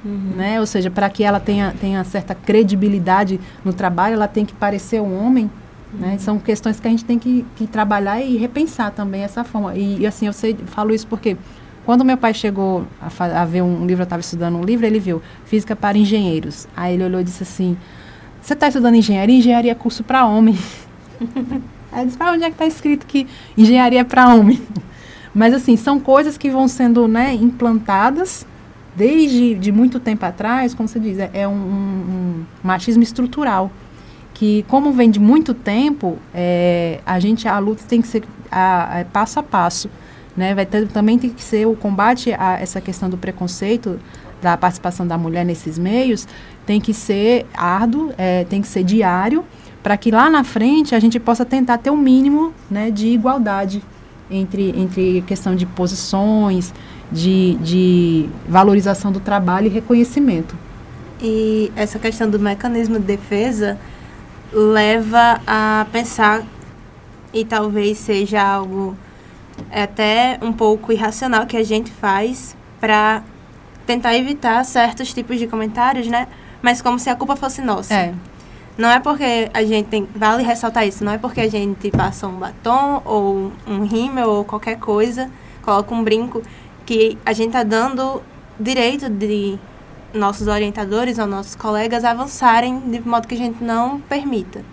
[0.04, 0.60] Né?
[0.60, 5.02] Ou seja, para que ela tenha, tenha certa credibilidade no trabalho, ela tem que parecer
[5.02, 5.50] um homem.
[5.94, 6.18] Né?
[6.20, 9.76] São questões que a gente tem que, que trabalhar e repensar também essa forma.
[9.76, 11.38] E, e, assim, eu sei, falo isso porque
[11.86, 15.00] quando meu pai chegou a, a ver um livro, eu estava estudando um livro, ele
[15.00, 16.68] viu Física para Engenheiros.
[16.76, 17.78] Aí ele olhou e disse assim:
[18.42, 19.38] Você está estudando engenharia?
[19.38, 20.58] Engenharia é curso para homem.
[21.92, 23.28] Aí "Ah, onde é que está escrito que
[23.58, 24.62] engenharia é para homem?
[25.34, 28.46] Mas assim, são coisas que vão sendo né, implantadas
[28.96, 33.72] desde de muito tempo atrás, como você diz, é, é um, um- machismo estrutural.
[34.34, 39.00] Que como vem de muito tempo, é, a gente, a luta tem que ser a,
[39.02, 39.90] a- passo a passo.
[40.36, 40.54] Né?
[40.56, 44.00] Vai ter, também tem que ser o combate a essa questão do preconceito,
[44.42, 46.28] da participação da mulher nesses meios,
[46.66, 49.46] tem que ser árduo, é, tem que ser diário,
[49.84, 53.82] para que lá na frente a gente possa tentar ter um mínimo né, de igualdade
[54.30, 56.74] entre, entre questão de posições,
[57.12, 60.56] de, de valorização do trabalho e reconhecimento.
[61.22, 63.78] E essa questão do mecanismo de defesa
[64.52, 66.44] leva a pensar,
[67.34, 68.96] e talvez seja algo
[69.72, 73.24] até um pouco irracional que a gente faz para
[73.86, 76.28] tentar evitar certos tipos de comentários, né?
[76.62, 77.94] Mas como se a culpa fosse nossa.
[77.94, 78.14] É,
[78.78, 80.08] Não é porque a gente tem.
[80.16, 84.46] Vale ressaltar isso, não é porque a gente passa um batom ou um rímel ou
[84.46, 85.30] qualquer coisa,
[85.62, 86.42] coloca um brinco,
[86.86, 88.22] que a gente tá dando
[88.60, 89.58] direito de
[90.14, 94.64] nossos orientadores ou nossos colegas avançarem de modo que a gente não permita.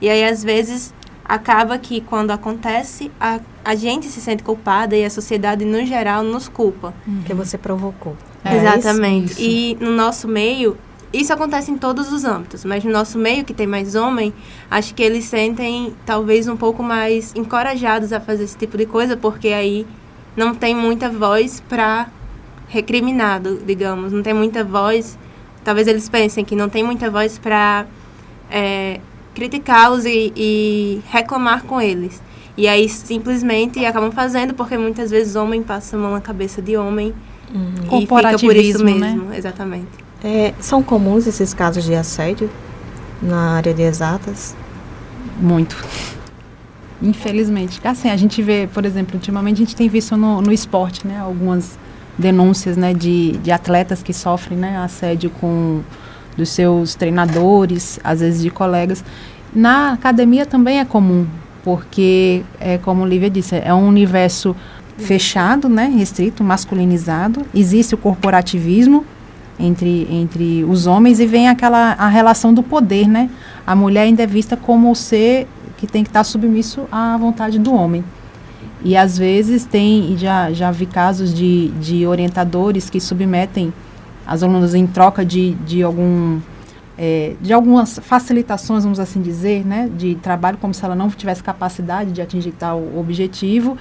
[0.00, 0.92] E aí, às vezes,
[1.24, 6.22] acaba que quando acontece, a, a gente se sente culpada e a sociedade, no geral,
[6.22, 6.94] nos culpa.
[7.24, 8.16] Que você provocou.
[8.44, 9.32] É, Exatamente.
[9.32, 9.50] isso, isso.
[9.50, 10.76] E no nosso meio,
[11.20, 14.32] isso acontece em todos os âmbitos, mas no nosso meio, que tem mais homem,
[14.70, 19.16] acho que eles sentem talvez um pouco mais encorajados a fazer esse tipo de coisa,
[19.16, 19.86] porque aí
[20.36, 22.08] não tem muita voz para
[22.68, 25.18] recriminado, digamos, não tem muita voz.
[25.64, 27.86] Talvez eles pensem que não tem muita voz para
[28.50, 29.00] é,
[29.34, 32.22] criticá-los e, e reclamar com eles.
[32.56, 36.76] E aí simplesmente acabam fazendo, porque muitas vezes homem passa a mão na cabeça de
[36.76, 37.14] homem
[38.02, 38.92] e fica por isso né?
[38.92, 40.05] mesmo, exatamente.
[40.24, 42.50] É, são comuns esses casos de assédio
[43.22, 44.56] na área de exatas?
[45.40, 45.76] Muito.
[47.02, 47.80] Infelizmente.
[47.84, 51.18] Assim, a gente vê, por exemplo, ultimamente a gente tem visto no, no esporte, né?
[51.18, 51.78] Algumas
[52.18, 52.94] denúncias, né?
[52.94, 54.78] De, de atletas que sofrem, né?
[54.78, 55.82] Assédio com
[56.36, 59.04] dos seus treinadores, às vezes de colegas.
[59.54, 61.26] Na academia também é comum,
[61.64, 64.54] porque, é como Lívia disse, é um universo
[64.98, 65.86] fechado, né?
[65.86, 67.42] Restrito, masculinizado.
[67.54, 69.04] Existe o corporativismo,
[69.58, 73.30] entre, entre os homens e vem aquela a relação do poder, né?
[73.66, 75.46] A mulher ainda é vista como o ser
[75.76, 78.04] que tem que estar submisso à vontade do homem.
[78.82, 83.72] E às vezes tem, já, já vi casos de, de orientadores que submetem
[84.26, 86.40] as alunas em troca de, de algum
[86.98, 91.42] é, de algumas facilitações, vamos assim dizer, né, de trabalho, como se ela não tivesse
[91.42, 93.76] capacidade de atingir tal objetivo,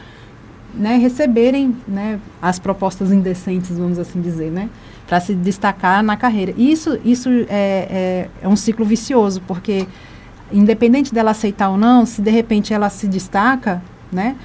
[0.74, 4.70] né, receberem né, as propostas indecentes, vamos assim dizer, né,
[5.08, 6.54] para se destacar na carreira.
[6.58, 9.88] Isso, isso é, é, é um ciclo vicioso, porque
[10.52, 13.82] independente dela aceitar ou não, se de repente ela se destaca,
[14.12, 14.36] né,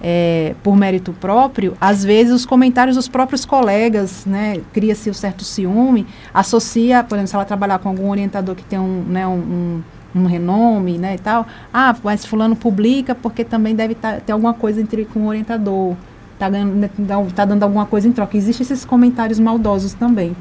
[0.00, 5.44] é, por mérito próprio, às vezes os comentários dos próprios colegas, né, cria-se um certo
[5.44, 9.82] ciúme, associa, por exemplo, se ela trabalhar com algum orientador que tem um, né, um,
[10.14, 14.32] um, um renome, né, e tal, ah, mas fulano publica porque também deve tá, ter
[14.32, 15.96] alguma coisa entre com o orientador,
[16.38, 16.90] tá, ganhando, né,
[17.34, 18.36] tá dando alguma coisa em troca.
[18.36, 20.36] Existem esses comentários maldosos também.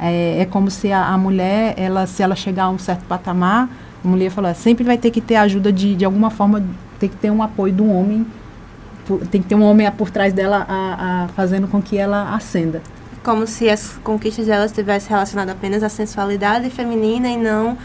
[0.00, 3.68] É, é como se a, a mulher, ela, se ela chegar a um certo patamar,
[4.04, 6.62] a mulher falou, sempre vai ter que ter ajuda de, de alguma forma,
[7.00, 8.24] tem que ter um apoio do homem,
[9.30, 12.80] tem que ter um homem por trás dela a, a- fazendo com que ela ascenda.
[13.24, 17.76] Como se as conquistas dela estivessem relacionadas apenas à sensualidade feminina e não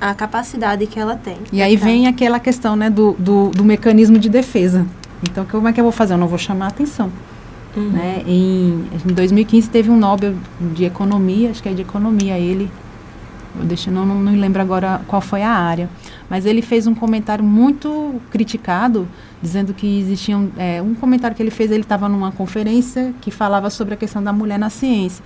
[0.00, 1.36] à capacidade que ela tem.
[1.52, 4.86] E aí Então, vem aquela questão né, do, do, do mecanismo de defesa.
[5.30, 6.14] Então, como é que eu vou fazer?
[6.14, 7.10] Eu não vou chamar a atenção.
[7.76, 8.22] Né?
[8.26, 10.34] Em, em 2015 teve um Nobel
[10.74, 12.70] de Economia, acho que é de Economia ele,
[13.58, 15.88] eu deixo, não, não, não me lembro agora qual foi a área,
[16.30, 19.08] mas ele fez um comentário muito criticado,
[19.42, 23.68] dizendo que existiam, é, um comentário que ele fez, ele estava numa conferência que falava
[23.70, 25.24] sobre a questão da mulher na ciência.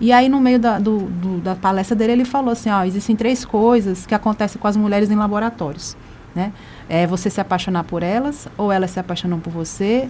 [0.00, 3.14] E aí, no meio da, do, do- da palestra dele, ele falou assim, ó, existem
[3.14, 5.94] três coisas que acontecem com as mulheres em laboratórios,
[6.34, 6.52] né?
[6.88, 10.08] É você se apaixonar por elas, ou elas se apaixonam por você,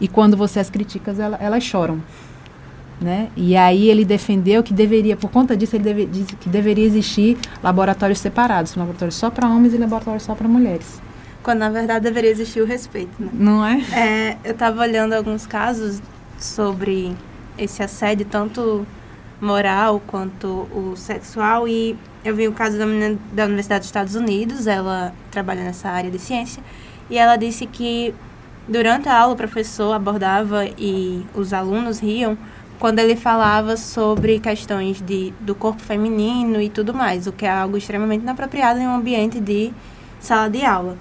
[0.00, 2.00] e quando você as critica, ela, elas choram.
[3.00, 3.30] Né?
[3.36, 7.36] E aí ele defendeu que deveria, por conta disso, ele deve, disse que deveria existir
[7.62, 11.02] laboratórios separados, laboratórios só para homens e laboratórios só para mulheres.
[11.42, 13.28] Quando na verdade deveria existir o respeito, né?
[13.32, 13.80] Não é?
[13.92, 16.00] É, eu estava olhando alguns casos
[16.38, 17.16] sobre
[17.58, 18.86] esse assédio, tanto
[19.40, 24.14] moral quanto o sexual, e eu vi o caso da menina da Universidade dos Estados
[24.14, 26.62] Unidos, ela trabalha nessa área de ciência,
[27.10, 28.14] e ela disse que
[28.68, 32.38] durante a aula o professor abordava e os alunos riam
[32.78, 37.50] quando ele falava sobre questões de, do corpo feminino e tudo mais, o que é
[37.50, 39.72] algo extremamente inapropriado em um ambiente de
[40.18, 40.96] sala de aula.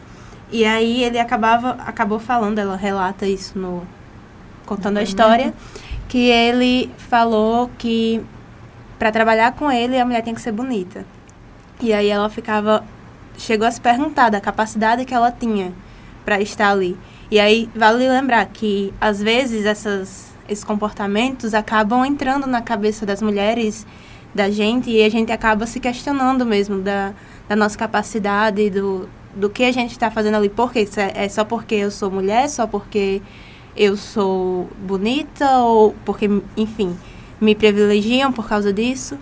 [0.52, 3.84] E aí ele acabava, acabou falando, ela relata isso no
[4.66, 5.54] contando a história,
[6.08, 8.22] que ele falou que
[9.02, 11.04] para trabalhar com ele a mulher tem que ser bonita.
[11.82, 12.84] E aí ela ficava
[13.36, 15.74] chegou a se perguntar da capacidade que ela tinha
[16.24, 16.96] para estar ali.
[17.32, 23.24] E aí vale lembrar que às vezes essas esses comportamentos acabam entrando na cabeça das
[23.24, 23.88] mulheres,
[24.36, 27.12] da gente, e a gente acaba se questionando mesmo da,
[27.50, 30.48] da nossa capacidade, do, do que a gente está fazendo ali.
[30.50, 30.86] Por quê?
[30.86, 33.20] Se É é só porque eu sou mulher, só porque
[33.76, 36.96] eu sou bonita, ou porque, enfim,
[37.42, 39.18] me privilegiam por causa disso.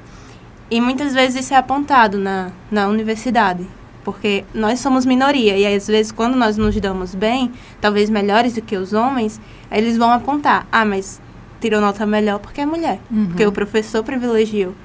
[0.69, 3.65] E muitas vezes isso é apontado na, na universidade,
[4.03, 7.51] porque nós somos minoria, e às vezes quando nós nos damos bem,
[7.81, 9.41] talvez melhores do que os homens,
[9.71, 11.19] eles vão apontar, ah, mas
[11.59, 12.99] tirou nota melhor porque é mulher,
[13.29, 14.75] porque o professor privilegiou.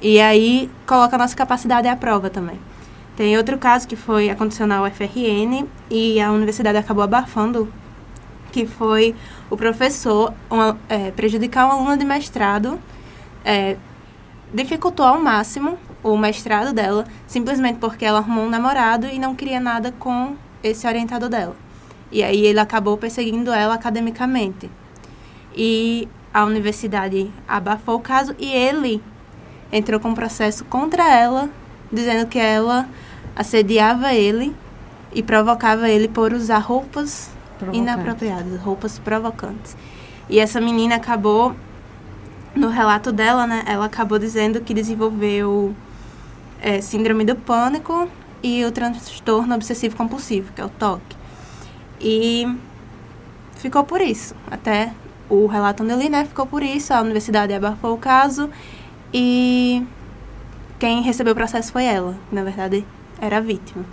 [0.00, 2.58] E aí coloca a nossa capacidade à prova também.
[3.16, 7.68] Tem outro caso que foi aconteceu na UFRN e a universidade acabou abafando,
[8.52, 9.14] que foi
[9.50, 12.78] o professor uma, é, prejudicar uma aluna de mestrado,
[13.44, 13.76] é,
[14.52, 19.60] dificultou ao máximo o mestrado dela, simplesmente porque ela arrumou um namorado e não queria
[19.60, 21.56] nada com esse orientador dela.
[22.10, 24.70] E aí ele acabou perseguindo ela academicamente.
[25.54, 29.02] E a universidade abafou o caso e ele
[29.72, 31.50] entrou com um processo contra ela,
[31.92, 32.88] dizendo que ela
[33.36, 34.54] assediava ele
[35.12, 37.30] e provocava ele por usar roupas
[37.72, 39.76] Inapropriadas, roupas provocantes.
[40.28, 41.54] E essa menina acabou,
[42.54, 45.74] no relato dela, né, ela acabou dizendo que desenvolveu
[46.60, 48.08] é, síndrome do pânico
[48.42, 51.00] e o transtorno obsessivo compulsivo, que é o TOC.
[52.00, 52.46] E
[53.56, 54.34] ficou por isso.
[54.50, 54.92] Até
[55.28, 56.92] o relato onde né, ficou por isso.
[56.92, 58.50] A universidade abafou o caso
[59.12, 59.84] e
[60.78, 62.84] quem recebeu o processo foi ela, que na verdade
[63.20, 63.84] era a vítima.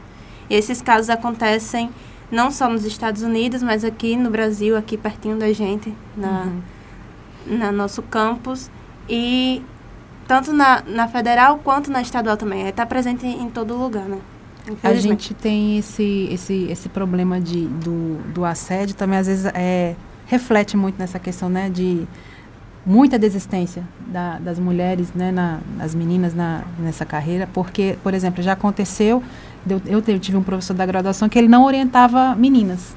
[0.49, 1.89] E esses casos acontecem
[2.32, 6.47] não só nos Estados Unidos, mas aqui no Brasil, aqui pertinho da gente, na,
[7.45, 8.69] na nosso campus.
[9.09, 9.61] E
[10.28, 12.67] tanto na, na federal quanto na estadual também.
[12.67, 14.19] Está presente em todo lugar, né?
[14.82, 19.95] A gente tem esse, esse, esse problema de, do, do assédio também, às vezes, é,
[20.26, 22.07] reflete muito nessa questão, né, de
[22.84, 28.41] muita desistência da, das mulheres, né, na, das meninas na, nessa carreira, porque, por exemplo,
[28.41, 29.21] já aconteceu,
[29.70, 32.95] eu, eu tive um professor da graduação que ele não orientava meninas.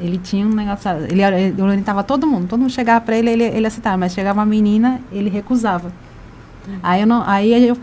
[0.00, 3.44] Ele tinha um negócio, ele, ele orientava todo mundo, todo mundo chegava para ele, ele,
[3.44, 5.92] ele aceitava, mas chegava uma menina, ele recusava.
[6.82, 7.76] Aí eu não, aí eu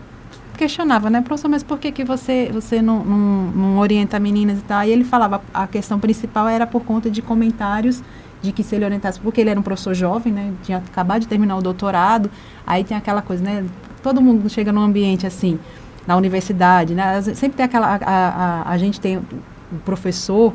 [0.56, 4.62] questionava, né, professor, mas por que que você você não, não, não orienta meninas e
[4.62, 4.78] tal?
[4.78, 8.02] Aí ele falava, a questão principal era por conta de comentários
[8.40, 11.28] de que se ele orientasse, porque ele era um professor jovem, né, tinha acabado de
[11.28, 12.30] terminar o doutorado,
[12.66, 13.64] aí tem aquela coisa, né,
[14.02, 15.58] todo mundo chega num ambiente assim,
[16.06, 19.24] na universidade, né, sempre tem aquela, a, a, a- gente tem o
[19.84, 20.52] professor,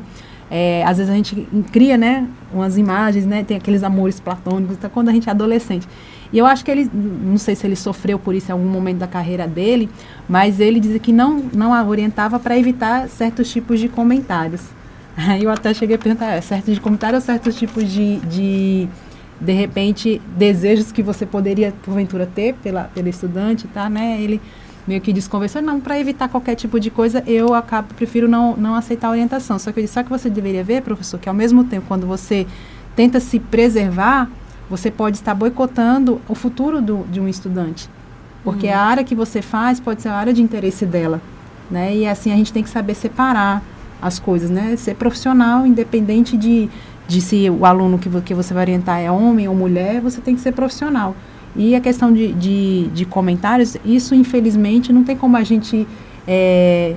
[0.50, 4.88] é, às vezes a gente cria, né, umas imagens, né, tem aqueles amores platônicos, tá,
[4.88, 5.86] quando a gente é adolescente.
[6.32, 8.98] E eu acho que ele, não sei se ele sofreu por isso em algum momento
[8.98, 9.88] da carreira dele,
[10.28, 14.62] mas ele dizia que não, não a orientava para evitar certos tipos de comentários.
[15.16, 18.88] Aí eu até cheguei a perguntar, é certo de comentário ou certos tipos de, de,
[19.38, 24.16] de repente, desejos que você poderia, porventura, ter pela, pela estudante, tá, né?
[24.20, 24.40] Ele
[24.86, 28.74] meio que desconversou, não, para evitar qualquer tipo de coisa, eu acabo, prefiro não, não
[28.74, 29.58] aceitar a orientação.
[29.58, 32.06] Só que eu disse, só que você deveria ver, professor, que ao mesmo tempo, quando
[32.06, 32.46] você
[32.96, 34.28] tenta se preservar,
[34.68, 37.88] você pode estar boicotando o futuro do, de um estudante.
[38.42, 41.20] Porque a área que você faz pode ser a área de interesse dela.
[41.70, 41.96] Né?
[41.96, 43.62] E assim a gente tem que saber separar
[44.00, 44.74] as coisas, né?
[44.76, 46.68] Ser profissional, independente de,
[47.06, 50.34] de se o aluno que, que você vai orientar é homem ou mulher, você tem
[50.34, 51.14] que ser profissional.
[51.54, 55.86] E a questão de, de, de comentários, isso infelizmente não tem como a gente
[56.26, 56.94] é,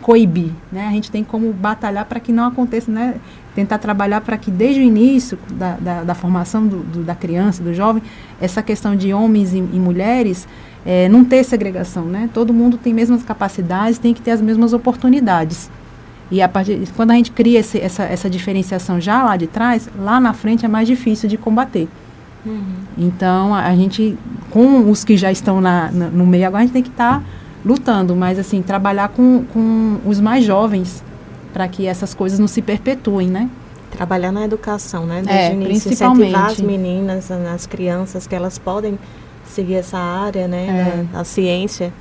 [0.00, 0.88] coibir, né?
[0.88, 3.14] A gente tem como batalhar para que não aconteça, né?
[3.54, 7.62] Tentar trabalhar para que desde o início da, da, da formação do, do- da criança,
[7.62, 8.02] do jovem,
[8.40, 10.46] essa questão de homens e, e mulheres
[10.84, 12.28] é, não ter segregação, né?
[12.34, 15.70] Todo mundo tem mesmas capacidades, tem que ter as mesmas oportunidades.
[16.30, 19.88] E a partir quando a gente cria esse, essa, essa diferenciação já lá de trás,
[19.98, 21.88] lá na frente é mais difícil de combater.
[22.96, 24.18] Então, a a gente,
[24.50, 27.22] com os que já estão na, na- no meio agora, a gente tem que estar
[27.64, 31.02] lutando, mas assim, trabalhar com, com os mais jovens
[31.52, 33.48] para que essas coisas não se perpetuem, né?
[33.90, 35.20] Trabalhar na educação, né?
[35.20, 36.22] É, Desde o início, principalmente.
[36.30, 38.98] incentivar as meninas, as crianças, que elas podem
[39.44, 40.66] seguir essa área, né?
[40.66, 41.02] É.
[41.12, 41.92] Da, da ciência.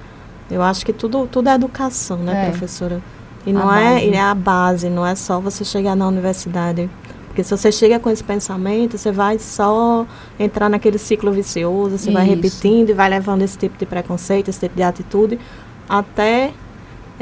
[0.49, 2.49] Eu acho que tudo, tudo é educação, né, É.
[2.49, 3.01] professora?
[3.45, 6.89] E A não é, e é a base, não é só você chegar na universidade.
[7.31, 10.05] Porque se você chega com esse pensamento, você vai só
[10.37, 12.35] entrar naquele ciclo vicioso, você vai Isso.
[12.35, 15.39] repetindo e vai levando esse tipo de preconceito, esse tipo de atitude,
[15.87, 16.51] até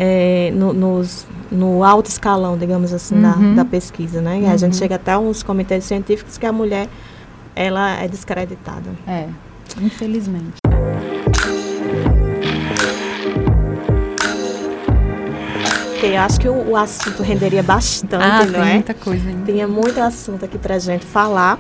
[0.02, 3.54] é, no, nos- no alto escalão, digamos assim, da, Uhum.
[3.54, 4.40] da pesquisa, né?
[4.42, 4.80] E a gente Uhum.
[4.80, 6.88] chega até uns comitês científicos que a mulher,
[7.56, 8.90] ela é descreditada.
[9.06, 9.28] É,
[9.82, 10.59] infelizmente.
[16.16, 18.74] Eu acho que o, o assunto renderia bastante, ah, não tem é?
[18.74, 19.52] muita coisa ainda.
[19.52, 21.60] Tinha muito assunto aqui pra gente falar.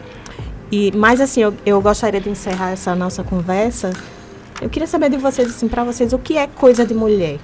[0.72, 3.92] E, mas assim, eu, eu gostaria de encerrar essa nossa conversa.
[4.62, 7.40] Eu queria saber de vocês, assim, pra vocês, o que é coisa de mulher?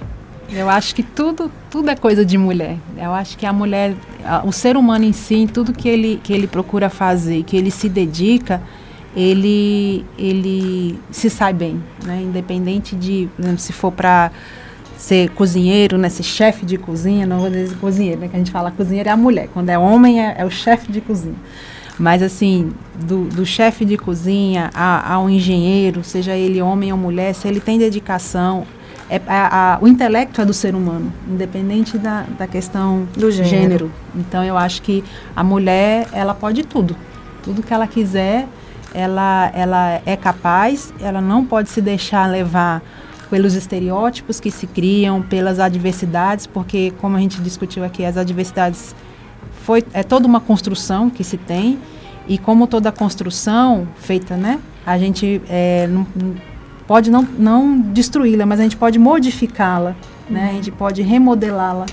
[0.50, 2.76] Eu acho que tudo, tudo é coisa de mulher.
[2.96, 3.94] Eu acho que a mulher,
[4.24, 7.70] a- o ser humano em si, tudo que ele, que ele procura fazer, que ele
[7.70, 8.62] se dedica,
[9.16, 12.20] ele, ele se sai bem, né?
[12.22, 14.30] Independente de, exemplo, se for para
[14.96, 16.08] ser cozinheiro, né?
[16.08, 18.28] Ser chefe de cozinha, não vou dizer cozinheiro, né?
[18.28, 19.48] Que a gente fala cozinheiro é a mulher.
[19.52, 21.34] Quando é homem, é, é o chefe de cozinha.
[21.98, 27.34] Mas assim, do, do chefe de cozinha a- ao engenheiro, seja ele homem ou mulher,
[27.34, 28.64] se ele tem dedicação,
[29.08, 33.90] é, a- a- o intelecto é do ser humano, independente da, da questão Do gênero.
[34.14, 35.02] Então eu acho que
[35.34, 36.94] a mulher, ela pode tudo.
[37.42, 38.46] Tudo que ela quiser,
[38.92, 42.82] ela, ela é capaz, ela não pode se deixar levar
[43.30, 48.94] pelos estereótipos que se criam, pelas adversidades, porque como a gente discutiu aqui, as adversidades
[49.64, 51.78] foi é toda uma construção que se tem
[52.28, 56.06] e como toda construção feita, né, a gente é, não,
[56.86, 59.94] pode não, não destruí-la, mas a gente pode modificá-la,
[60.28, 61.86] né, a gente pode remodelá-la.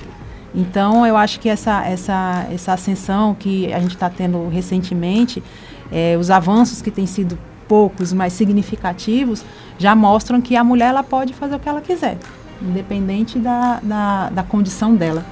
[0.54, 5.42] Então, eu acho que essa, essa, essa ascensão que a gente está tendo recentemente,
[5.90, 7.36] é, os avanços que têm sido
[7.68, 9.44] poucos, mas significativos,
[9.78, 12.18] já mostram que a mulher ela pode fazer o que ela quiser,
[12.62, 15.24] independente da, da, da condição dela,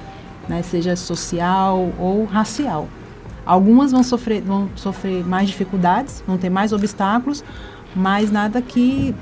[0.47, 2.87] né, seja social ou racial.
[3.45, 7.43] Algumas vão sofrer, vão sofrer mais dificuldades, vão ter mais obstáculos,
[7.95, 9.13] mas nada que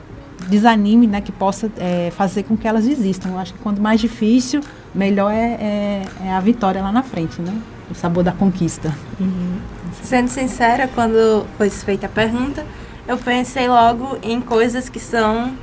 [0.47, 3.29] desanime, né, que possa é, fazer com que elas existam.
[3.29, 4.61] Eu acho que quanto mais difícil,
[4.93, 7.53] melhor é, é, é, a vitória lá na frente, né?
[7.89, 8.95] O sabor da conquista.
[9.19, 9.57] Uhum.
[10.01, 12.65] Sendo sincera, quando foi feita a pergunta,
[13.07, 15.57] eu pensei logo em coisas que são,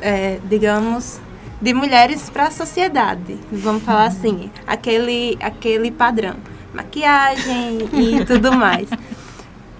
[0.00, 1.20] é, digamos,
[1.60, 3.38] de mulheres para a sociedade.
[3.50, 6.36] Vamos falar assim, aquele, aquele padrão
[6.74, 8.88] maquiagem e tudo mais.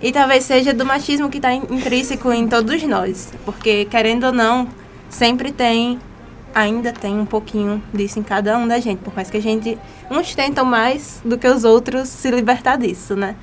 [0.01, 4.69] E talvez seja do machismo que está intrínseco em todos nós, porque querendo ou não,
[5.09, 5.99] sempre tem,
[6.55, 9.79] ainda tem um pouquinho disso em cada um da gente, por mais que a gente,
[10.11, 13.35] uns tentam mais do que os outros se libertar disso, né?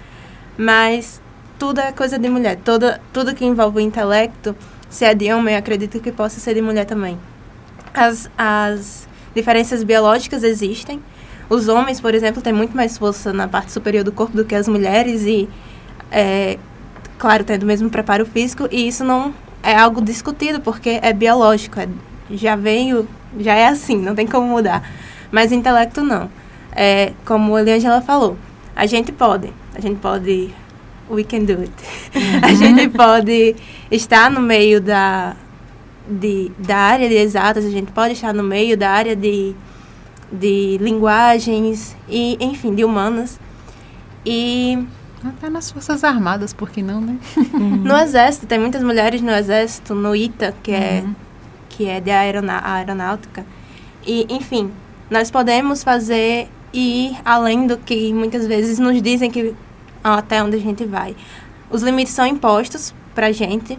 [0.58, 1.22] Mas
[1.62, 4.56] tudo é coisa de mulher, toda, tudo que envolve o intelecto,
[4.90, 7.20] se é de homem, acredito que possa ser de mulher também.
[7.94, 11.00] As, as diferenças biológicas existem,
[11.48, 14.56] os homens, por exemplo, têm muito mais força na parte superior do corpo do que
[14.56, 15.48] as mulheres e,
[16.10, 16.58] é,
[17.20, 19.32] claro, tendo o mesmo preparo físico e isso não
[19.62, 21.88] é algo discutido porque é biológico, é,
[22.32, 23.08] já veio,
[23.38, 24.84] já é assim, não tem como mudar.
[25.32, 26.28] Mas intelecto não.
[26.72, 28.36] É, como a Eliangela falou,
[28.76, 30.52] a gente pode, a gente pode,
[31.12, 31.72] we can do it.
[32.16, 32.40] Uhum.
[32.44, 33.56] a gente pode
[33.90, 35.36] estar no meio da,
[36.08, 39.56] de, da área de exatas, a gente pode estar no meio da área de
[40.32, 43.40] de linguagens e, enfim, de humanas.
[44.26, 44.80] E
[45.24, 47.18] até nas Forças Armadas, por que não, né?
[47.36, 47.78] Uhum.
[47.84, 51.16] No Exército, tem muitas mulheres no Exército, no ITA, que é, uhum.
[51.70, 53.46] que é de aeronáutica.
[54.06, 54.72] E, enfim,
[55.10, 59.54] nós podemos fazer e ir além do que muitas vezes nos dizem que
[60.04, 61.16] até onde a gente vai.
[61.70, 63.78] Os limites são impostos pra gente,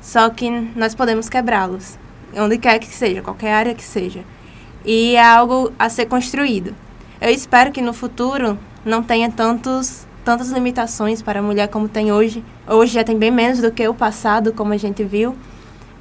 [0.00, 1.98] só que nós podemos quebrá-los.
[2.36, 4.24] Onde quer que seja, qualquer área que seja
[4.84, 6.74] e é algo a ser construído.
[7.20, 12.12] Eu espero que no futuro não tenha tantos, tantas limitações para a mulher como tem
[12.12, 12.44] hoje.
[12.66, 15.36] Hoje já tem bem menos do que o passado, como a gente viu.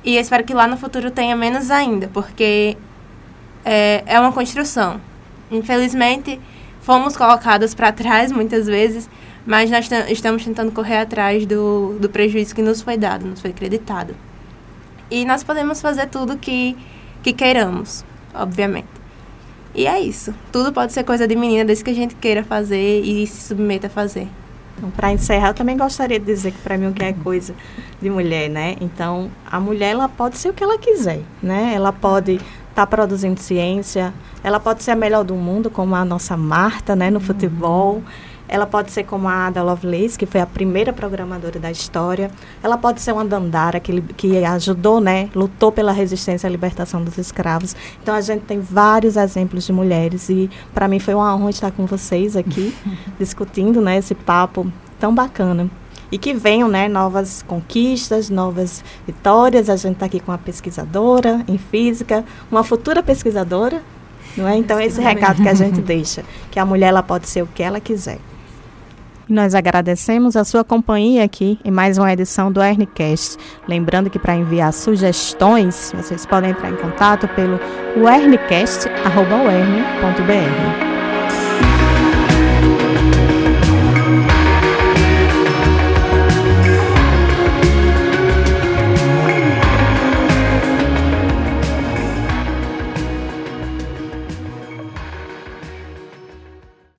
[0.03, 2.76] E eu espero que lá no futuro tenha menos ainda, porque
[3.64, 4.99] é, é uma construção.
[5.51, 6.41] Infelizmente,
[6.82, 9.07] fomos colocadas para trás muitas vezes,
[9.46, 13.52] mas nós estamos tentando correr atrás do, do prejuízo que nos foi dado, nos foi
[13.52, 14.16] acreditado.
[15.10, 16.78] E nós podemos fazer tudo que,
[17.22, 18.88] que queiramos obviamente.
[19.74, 20.34] E é isso.
[20.52, 23.88] Tudo pode ser coisa de menina, desde que a gente queira fazer e se submeta
[23.88, 24.28] a fazer.
[24.78, 27.54] Então, para encerrar, eu também gostaria de dizer que para mim o que é coisa
[28.02, 28.76] de mulher, né?
[28.82, 31.74] Então, a mulher ela pode ser o que ela quiser, né?
[31.76, 34.14] Ela pode estar tá produzindo ciência,
[34.44, 37.26] ela pode ser a melhor do mundo, como a nossa Marta, né, no uhum.
[38.52, 42.30] Ela pode ser como a Ada Lovelace, que foi a primeira programadora da história.
[42.62, 45.30] Ela pode ser uma Dandara, que, que ajudou, né?
[45.34, 47.74] Lutou pela resistência à libertação dos escravos.
[48.04, 50.28] Então, a gente tem vários exemplos de mulheres.
[50.28, 52.76] E, para mim, foi uma honra estar com vocês aqui,
[53.18, 53.97] discutindo, né?
[53.97, 55.70] Esse papo tão bacana.
[56.12, 56.89] E que venham, né?
[56.89, 59.70] Novas conquistas, novas vitórias.
[59.70, 63.82] A gente está aqui com uma pesquisadora em física, uma futura pesquisadora,
[64.36, 64.58] não é?
[64.58, 67.64] Então, esse recado que a gente deixa, que a mulher ela pode ser o que
[67.64, 68.20] ela quiser.
[69.28, 73.38] Nós agradecemos a sua companhia aqui em mais uma edição do Ernicast.
[73.68, 77.60] Lembrando que para enviar sugestões, vocês podem entrar em contato pelo
[77.98, 78.92] wernicast.br.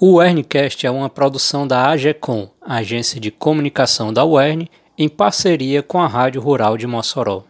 [0.04, 6.00] O Werncast é uma produção da AGECOM, Agência de Comunicação da UERN, em parceria com
[6.00, 7.44] a Rádio Rural de Mossoró.